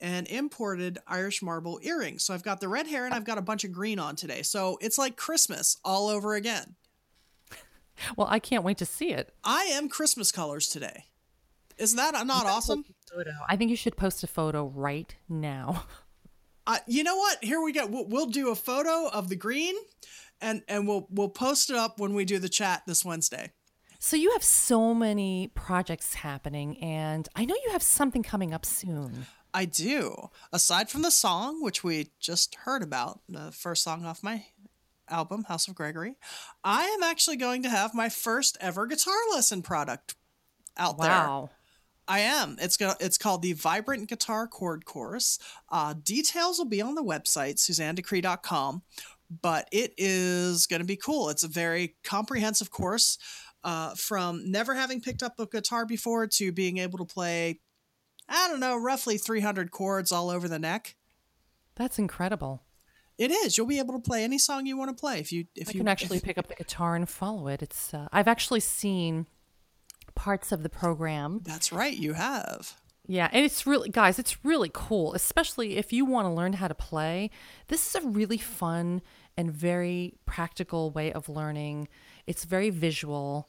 and 0.00 0.26
imported 0.28 0.98
Irish 1.06 1.42
marble 1.42 1.80
earrings. 1.82 2.24
So 2.24 2.34
I've 2.34 2.42
got 2.42 2.60
the 2.60 2.68
red 2.68 2.86
hair, 2.86 3.06
and 3.06 3.14
I've 3.14 3.24
got 3.24 3.38
a 3.38 3.42
bunch 3.42 3.64
of 3.64 3.72
green 3.72 3.98
on 3.98 4.16
today. 4.16 4.42
So 4.42 4.78
it's 4.80 4.98
like 4.98 5.16
Christmas 5.16 5.78
all 5.84 6.08
over 6.08 6.34
again. 6.34 6.76
Well, 8.16 8.26
I 8.30 8.38
can't 8.38 8.62
wait 8.62 8.76
to 8.78 8.86
see 8.86 9.12
it. 9.12 9.32
I 9.42 9.64
am 9.64 9.88
Christmas 9.88 10.30
colors 10.30 10.68
today. 10.68 11.04
Isn't 11.78 11.96
that 11.96 12.26
not 12.26 12.46
awesome? 12.46 12.84
I 13.48 13.56
think 13.56 13.70
you 13.70 13.76
should 13.76 13.96
post 13.96 14.22
a 14.22 14.26
photo 14.26 14.66
right 14.66 15.14
now. 15.28 15.84
Uh, 16.68 16.78
you 16.88 17.04
know 17.04 17.16
what? 17.16 17.44
Here 17.44 17.62
we 17.62 17.72
go. 17.72 17.86
We'll, 17.86 18.06
we'll 18.06 18.26
do 18.26 18.50
a 18.50 18.56
photo 18.56 19.08
of 19.08 19.28
the 19.28 19.36
green, 19.36 19.76
and 20.40 20.62
and 20.68 20.86
we'll 20.86 21.06
we'll 21.10 21.28
post 21.28 21.70
it 21.70 21.76
up 21.76 21.98
when 21.98 22.14
we 22.14 22.24
do 22.24 22.38
the 22.38 22.48
chat 22.48 22.82
this 22.86 23.04
Wednesday. 23.04 23.52
So 23.98 24.16
you 24.16 24.30
have 24.32 24.44
so 24.44 24.92
many 24.94 25.50
projects 25.54 26.14
happening, 26.14 26.76
and 26.78 27.28
I 27.34 27.44
know 27.44 27.54
you 27.64 27.72
have 27.72 27.82
something 27.82 28.22
coming 28.22 28.52
up 28.52 28.64
soon. 28.66 29.26
I 29.54 29.64
do. 29.64 30.28
Aside 30.52 30.90
from 30.90 31.00
the 31.02 31.10
song, 31.10 31.62
which 31.62 31.82
we 31.82 32.10
just 32.20 32.54
heard 32.66 32.82
about, 32.82 33.20
the 33.28 33.50
first 33.52 33.82
song 33.82 34.04
off 34.04 34.22
my 34.22 34.44
album, 35.08 35.44
House 35.44 35.66
of 35.66 35.74
Gregory, 35.74 36.16
I 36.62 36.84
am 36.84 37.02
actually 37.02 37.36
going 37.36 37.62
to 37.62 37.70
have 37.70 37.94
my 37.94 38.10
first 38.10 38.58
ever 38.60 38.86
guitar 38.86 39.14
lesson 39.32 39.62
product 39.62 40.14
out 40.76 40.98
there. 40.98 41.08
Wow. 41.08 41.50
I 42.08 42.20
am. 42.20 42.56
It's 42.60 42.76
go- 42.76 42.94
It's 43.00 43.18
called 43.18 43.42
the 43.42 43.54
Vibrant 43.54 44.08
Guitar 44.08 44.46
Chord 44.46 44.84
Course. 44.84 45.38
Uh, 45.70 45.94
details 45.94 46.58
will 46.58 46.66
be 46.66 46.82
on 46.82 46.94
the 46.94 47.02
website, 47.02 47.56
suzannedecree.com, 47.56 48.82
but 49.30 49.68
it 49.72 49.92
is 49.96 50.66
going 50.66 50.80
to 50.80 50.86
be 50.86 50.96
cool. 50.96 51.28
It's 51.28 51.42
a 51.42 51.48
very 51.48 51.96
comprehensive 52.04 52.70
course 52.70 53.18
uh, 53.64 53.94
from 53.94 54.50
never 54.50 54.74
having 54.74 55.00
picked 55.00 55.22
up 55.22 55.38
a 55.38 55.46
guitar 55.46 55.84
before 55.86 56.26
to 56.26 56.52
being 56.52 56.78
able 56.78 56.98
to 56.98 57.04
play, 57.04 57.60
I 58.28 58.48
don't 58.48 58.60
know, 58.60 58.76
roughly 58.76 59.18
300 59.18 59.70
chords 59.70 60.12
all 60.12 60.30
over 60.30 60.48
the 60.48 60.58
neck. 60.58 60.96
That's 61.74 61.98
incredible. 61.98 62.62
It 63.18 63.30
is. 63.30 63.56
You'll 63.56 63.66
be 63.66 63.78
able 63.78 63.94
to 63.94 64.00
play 64.00 64.24
any 64.24 64.38
song 64.38 64.66
you 64.66 64.76
want 64.76 64.96
to 64.96 65.00
play 65.00 65.18
if 65.20 65.32
you 65.32 65.46
if 65.54 65.68
I 65.68 65.72
you 65.72 65.80
can 65.80 65.88
actually 65.88 66.18
if- 66.18 66.22
pick 66.24 66.38
up 66.38 66.48
the 66.48 66.54
guitar 66.54 66.94
and 66.94 67.08
follow 67.08 67.48
it. 67.48 67.62
It's 67.62 67.94
uh, 67.94 68.08
I've 68.12 68.28
actually 68.28 68.60
seen 68.60 69.26
parts 70.14 70.52
of 70.52 70.62
the 70.62 70.68
program. 70.68 71.40
That's 71.44 71.72
right. 71.72 71.96
You 71.96 72.12
have. 72.12 72.74
Yeah, 73.06 73.28
and 73.32 73.44
it's 73.44 73.66
really 73.66 73.88
guys, 73.88 74.18
it's 74.18 74.44
really 74.44 74.70
cool, 74.72 75.14
especially 75.14 75.76
if 75.76 75.92
you 75.92 76.04
want 76.04 76.26
to 76.26 76.30
learn 76.30 76.54
how 76.54 76.68
to 76.68 76.74
play. 76.74 77.30
This 77.68 77.86
is 77.86 78.02
a 78.02 78.06
really 78.06 78.38
fun 78.38 79.00
and 79.36 79.50
very 79.50 80.14
practical 80.26 80.90
way 80.90 81.12
of 81.12 81.28
learning. 81.28 81.88
It's 82.26 82.44
very 82.44 82.70
visual 82.70 83.48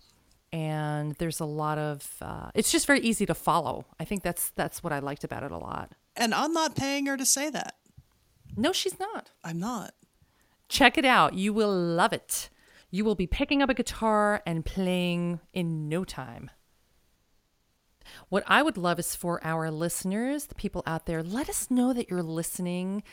and 0.51 1.15
there's 1.15 1.39
a 1.39 1.45
lot 1.45 1.77
of 1.77 2.17
uh, 2.21 2.49
it's 2.53 2.71
just 2.71 2.87
very 2.87 2.99
easy 3.01 3.25
to 3.25 3.33
follow. 3.33 3.85
I 3.99 4.05
think 4.05 4.23
that's 4.23 4.51
that's 4.51 4.83
what 4.83 4.93
I 4.93 4.99
liked 4.99 5.23
about 5.23 5.43
it 5.43 5.51
a 5.51 5.57
lot. 5.57 5.93
And 6.15 6.33
I'm 6.33 6.53
not 6.53 6.75
paying 6.75 7.05
her 7.07 7.17
to 7.17 7.25
say 7.25 7.49
that. 7.49 7.75
No, 8.55 8.71
she's 8.71 8.99
not. 8.99 9.31
I'm 9.43 9.59
not. 9.59 9.93
Check 10.69 10.97
it 10.97 11.05
out. 11.05 11.33
You 11.33 11.53
will 11.53 11.71
love 11.71 12.13
it. 12.13 12.49
You 12.89 13.03
will 13.03 13.15
be 13.15 13.27
picking 13.27 13.61
up 13.61 13.69
a 13.69 13.73
guitar 13.73 14.41
and 14.45 14.65
playing 14.65 15.39
in 15.53 15.89
no 15.89 16.03
time. 16.03 16.49
What 18.29 18.43
I 18.45 18.61
would 18.61 18.77
love 18.77 18.99
is 18.99 19.15
for 19.15 19.39
our 19.45 19.71
listeners, 19.71 20.47
the 20.47 20.55
people 20.55 20.83
out 20.85 21.05
there, 21.05 21.23
let 21.23 21.49
us 21.49 21.71
know 21.71 21.93
that 21.93 22.09
you're 22.09 22.21
listening. 22.21 23.03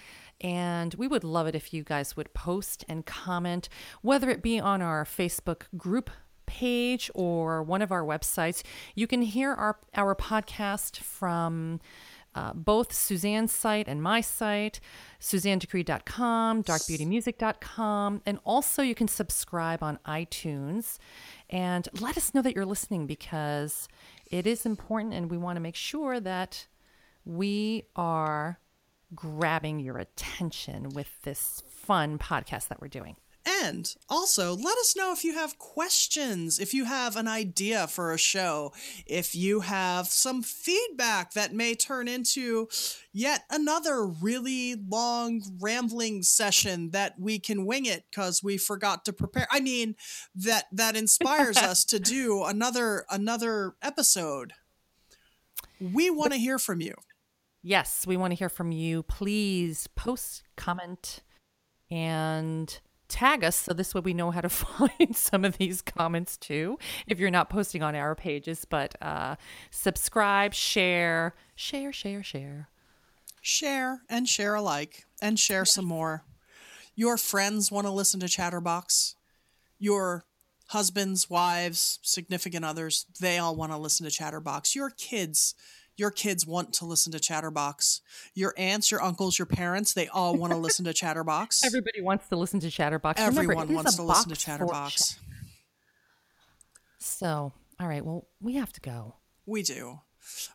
And 0.41 0.93
we 0.95 1.07
would 1.07 1.23
love 1.23 1.47
it 1.47 1.55
if 1.55 1.73
you 1.73 1.85
guys 1.85 2.17
would 2.17 2.35
post 2.35 2.85
and 2.89 3.07
comment, 3.07 3.69
whether 4.03 4.29
it 4.29 4.43
be 4.43 4.59
on 4.59 4.83
our 4.83 5.05
Facebook 5.05 5.63
group 5.77 6.11
page 6.47 7.11
or 7.15 7.63
one 7.63 7.81
of 7.81 7.93
our 7.93 8.03
websites. 8.03 8.63
You 8.97 9.07
can 9.07 9.23
hear 9.23 9.53
our, 9.55 9.79
our 9.95 10.17
podcast 10.17 10.99
from 10.99 11.81
uh, 12.35 12.53
both 12.53 12.93
Suzanne's 12.93 13.53
site 13.53 13.87
and 13.87 14.03
my 14.03 14.21
site, 14.21 14.81
suzannedecree.com, 15.21 16.65
darkbeautymusic.com, 16.65 18.23
and 18.27 18.39
also 18.45 18.83
you 18.83 18.95
can 18.95 19.07
subscribe 19.07 19.83
on 19.83 19.99
iTunes 20.05 20.99
and 21.49 21.89
let 22.01 22.17
us 22.17 22.35
know 22.35 22.43
that 22.43 22.55
you're 22.57 22.67
listening 22.67 23.07
because 23.07 23.89
it 24.35 24.49
is 24.49 24.67
important 24.67 25.15
and 25.15 25.31
we 25.31 25.39
want 25.39 25.55
to 25.55 25.61
make 25.61 25.77
sure 25.77 26.19
that 26.19 26.67
we 27.25 27.85
are 27.95 28.59
grabbing 29.15 29.79
your 29.79 29.97
attention 29.97 30.89
with 30.89 31.23
this 31.23 31.63
fun 31.71 32.19
podcast 32.19 32.67
that 32.67 32.81
we're 32.81 32.89
doing. 32.89 33.15
And 33.63 33.95
also, 34.09 34.55
let 34.55 34.79
us 34.79 34.97
know 34.97 35.13
if 35.13 35.23
you 35.23 35.35
have 35.35 35.59
questions, 35.59 36.59
if 36.59 36.73
you 36.75 36.85
have 36.87 37.17
an 37.17 37.29
idea 37.29 37.87
for 37.87 38.13
a 38.13 38.19
show, 38.19 38.73
if 39.07 39.35
you 39.35 39.61
have 39.61 40.07
some 40.07 40.43
feedback 40.43 41.33
that 41.35 41.55
may 41.55 41.75
turn 41.75 42.09
into 42.09 42.69
yet 43.13 43.45
another 43.51 44.07
really 44.07 44.77
long, 44.89 45.43
rambling 45.61 46.23
session 46.23 46.91
that 46.91 47.19
we 47.19 47.39
can 47.39 47.67
wing 47.67 47.87
it 47.87 48.05
because 48.11 48.43
we 48.43 48.57
forgot 48.57 49.05
to 49.05 49.13
prepare. 49.13 49.47
I 49.51 49.61
mean, 49.61 49.95
that 50.35 50.65
that 50.73 50.97
inspires 50.97 51.57
us 51.59 51.85
to 51.87 52.01
do 52.01 52.45
another 52.45 53.05
another 53.11 53.75
episode. 53.83 54.55
We 55.81 56.11
want 56.11 56.33
to 56.33 56.39
hear 56.39 56.59
from 56.59 56.81
you. 56.81 56.95
Yes, 57.63 58.07
we 58.07 58.17
want 58.17 58.33
to 58.33 58.37
hear 58.37 58.49
from 58.49 58.73
you. 58.73 59.03
Please 59.03 59.87
post, 59.95 60.45
comment, 60.57 61.23
and 61.91 62.79
tag 63.09 63.45
us 63.45 63.57
so 63.57 63.73
this 63.73 63.95
way 63.95 64.01
we 64.01 64.15
know 64.15 64.31
how 64.31 64.41
to 64.41 64.49
find 64.49 65.15
some 65.15 65.45
of 65.45 65.59
these 65.59 65.83
comments 65.83 66.37
too 66.37 66.79
if 67.07 67.19
you're 67.19 67.31
not 67.31 67.51
posting 67.51 67.83
on 67.83 67.95
our 67.95 68.15
pages 68.15 68.65
but 68.65 68.95
uh 69.03 69.37
subscribe 69.71 70.55
share 70.55 71.35
share 71.55 71.93
share 71.93 72.23
share 72.23 72.69
share 73.45 74.01
and 74.09 74.27
share 74.27 74.55
alike 74.55 75.05
and 75.21 75.39
share 75.39 75.65
some 75.67 75.85
more. 75.85 76.25
Your 76.97 77.17
friends 77.17 77.71
want 77.71 77.87
to 77.87 77.93
listen 77.93 78.19
to 78.21 78.29
Chatterbox. 78.29 79.17
Your 79.79 80.25
husbands, 80.69 81.29
wives, 81.29 81.99
significant 82.03 82.65
others, 82.65 83.05
they 83.21 83.37
all 83.39 83.55
want 83.55 83.71
to 83.71 83.79
listen 83.79 84.05
to 84.05 84.11
Chatterbox. 84.11 84.75
Your 84.75 84.91
kids, 84.91 85.55
your 85.97 86.11
kids 86.11 86.47
want 86.47 86.73
to 86.75 86.85
listen 86.85 87.13
to 87.13 87.21
Chatterbox. 87.21 88.01
Your 88.35 88.53
aunts, 88.57 88.91
your 88.91 89.03
uncles, 89.03 89.39
your 89.39 89.47
parents, 89.47 89.93
they 89.95 90.09
all 90.09 90.37
want 90.37 90.53
to 90.53 90.59
listen 90.59 90.85
to 90.87 90.93
Chatterbox. 91.03 91.65
everybody 91.65 92.01
wants 92.03 92.29
to 92.29 92.37
listen 92.37 92.61
to 92.61 92.71
chatterbox 92.71 93.21
Everyone 93.21 93.69
is 93.69 93.75
wants 93.75 93.95
to 93.97 94.03
listen 94.03 94.31
to 94.31 94.37
Chatterbox. 94.37 95.15
chat- 95.15 95.19
so 96.99 97.53
all 97.81 97.89
right 97.89 98.05
well 98.05 98.27
we 98.41 98.55
have 98.55 98.73
to 98.73 98.81
go 98.81 99.17
We 99.47 99.63
do. 99.63 100.01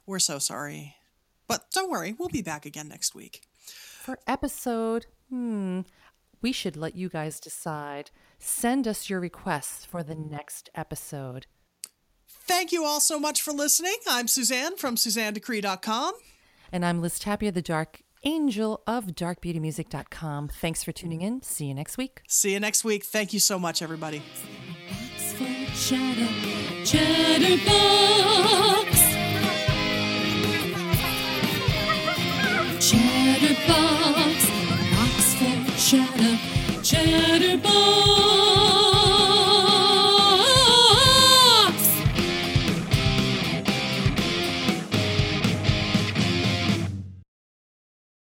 We're 0.05 0.19
so 0.19 0.39
sorry. 0.39 0.95
But 1.47 1.65
don't 1.73 1.89
worry, 1.91 2.15
we'll 2.17 2.29
be 2.29 2.41
back 2.41 2.65
again 2.65 2.87
next 2.87 3.13
week. 3.15 3.41
for 3.65 4.17
episode 4.27 5.05
hmm 5.29 5.81
we 6.41 6.51
should 6.51 6.75
let 6.77 6.95
you 6.95 7.09
guys 7.09 7.39
decide 7.39 8.11
send 8.39 8.87
us 8.87 9.09
your 9.09 9.19
requests 9.19 9.85
for 9.85 10.01
the 10.03 10.15
next 10.15 10.69
episode 10.73 11.45
Thank 12.49 12.71
you 12.71 12.83
all 12.83 12.99
so 12.99 13.19
much 13.19 13.43
for 13.43 13.51
listening. 13.51 13.95
I'm 14.07 14.27
Suzanne 14.27 14.75
from 14.75 14.95
SuzanneDecree.com. 14.95 16.13
And 16.71 16.83
I'm 16.83 16.99
Liz 16.99 17.19
Tapia, 17.19 17.51
the 17.51 17.61
Dark 17.61 18.01
Angel 18.23 18.81
of 18.87 19.05
darkbeautymusic.com. 19.05 20.47
Thanks 20.47 20.83
for 20.83 20.91
tuning 20.91 21.21
in. 21.21 21.43
See 21.43 21.65
you 21.65 21.75
next 21.75 21.99
week. 21.99 22.21
See 22.27 22.53
you 22.53 22.59
next 22.59 22.83
week. 22.83 23.03
Thank 23.03 23.33
you 23.33 23.39
so 23.39 23.59
much, 23.59 23.83
everybody. 23.83 24.23
Oxford 24.89 25.67
Chatter, 25.75 26.27
Chatterbox. 26.83 27.69
Chatterbox, 32.79 34.49
Oxford 34.97 35.77
Chatter, 35.77 36.39
Chatterbox. 36.81 38.08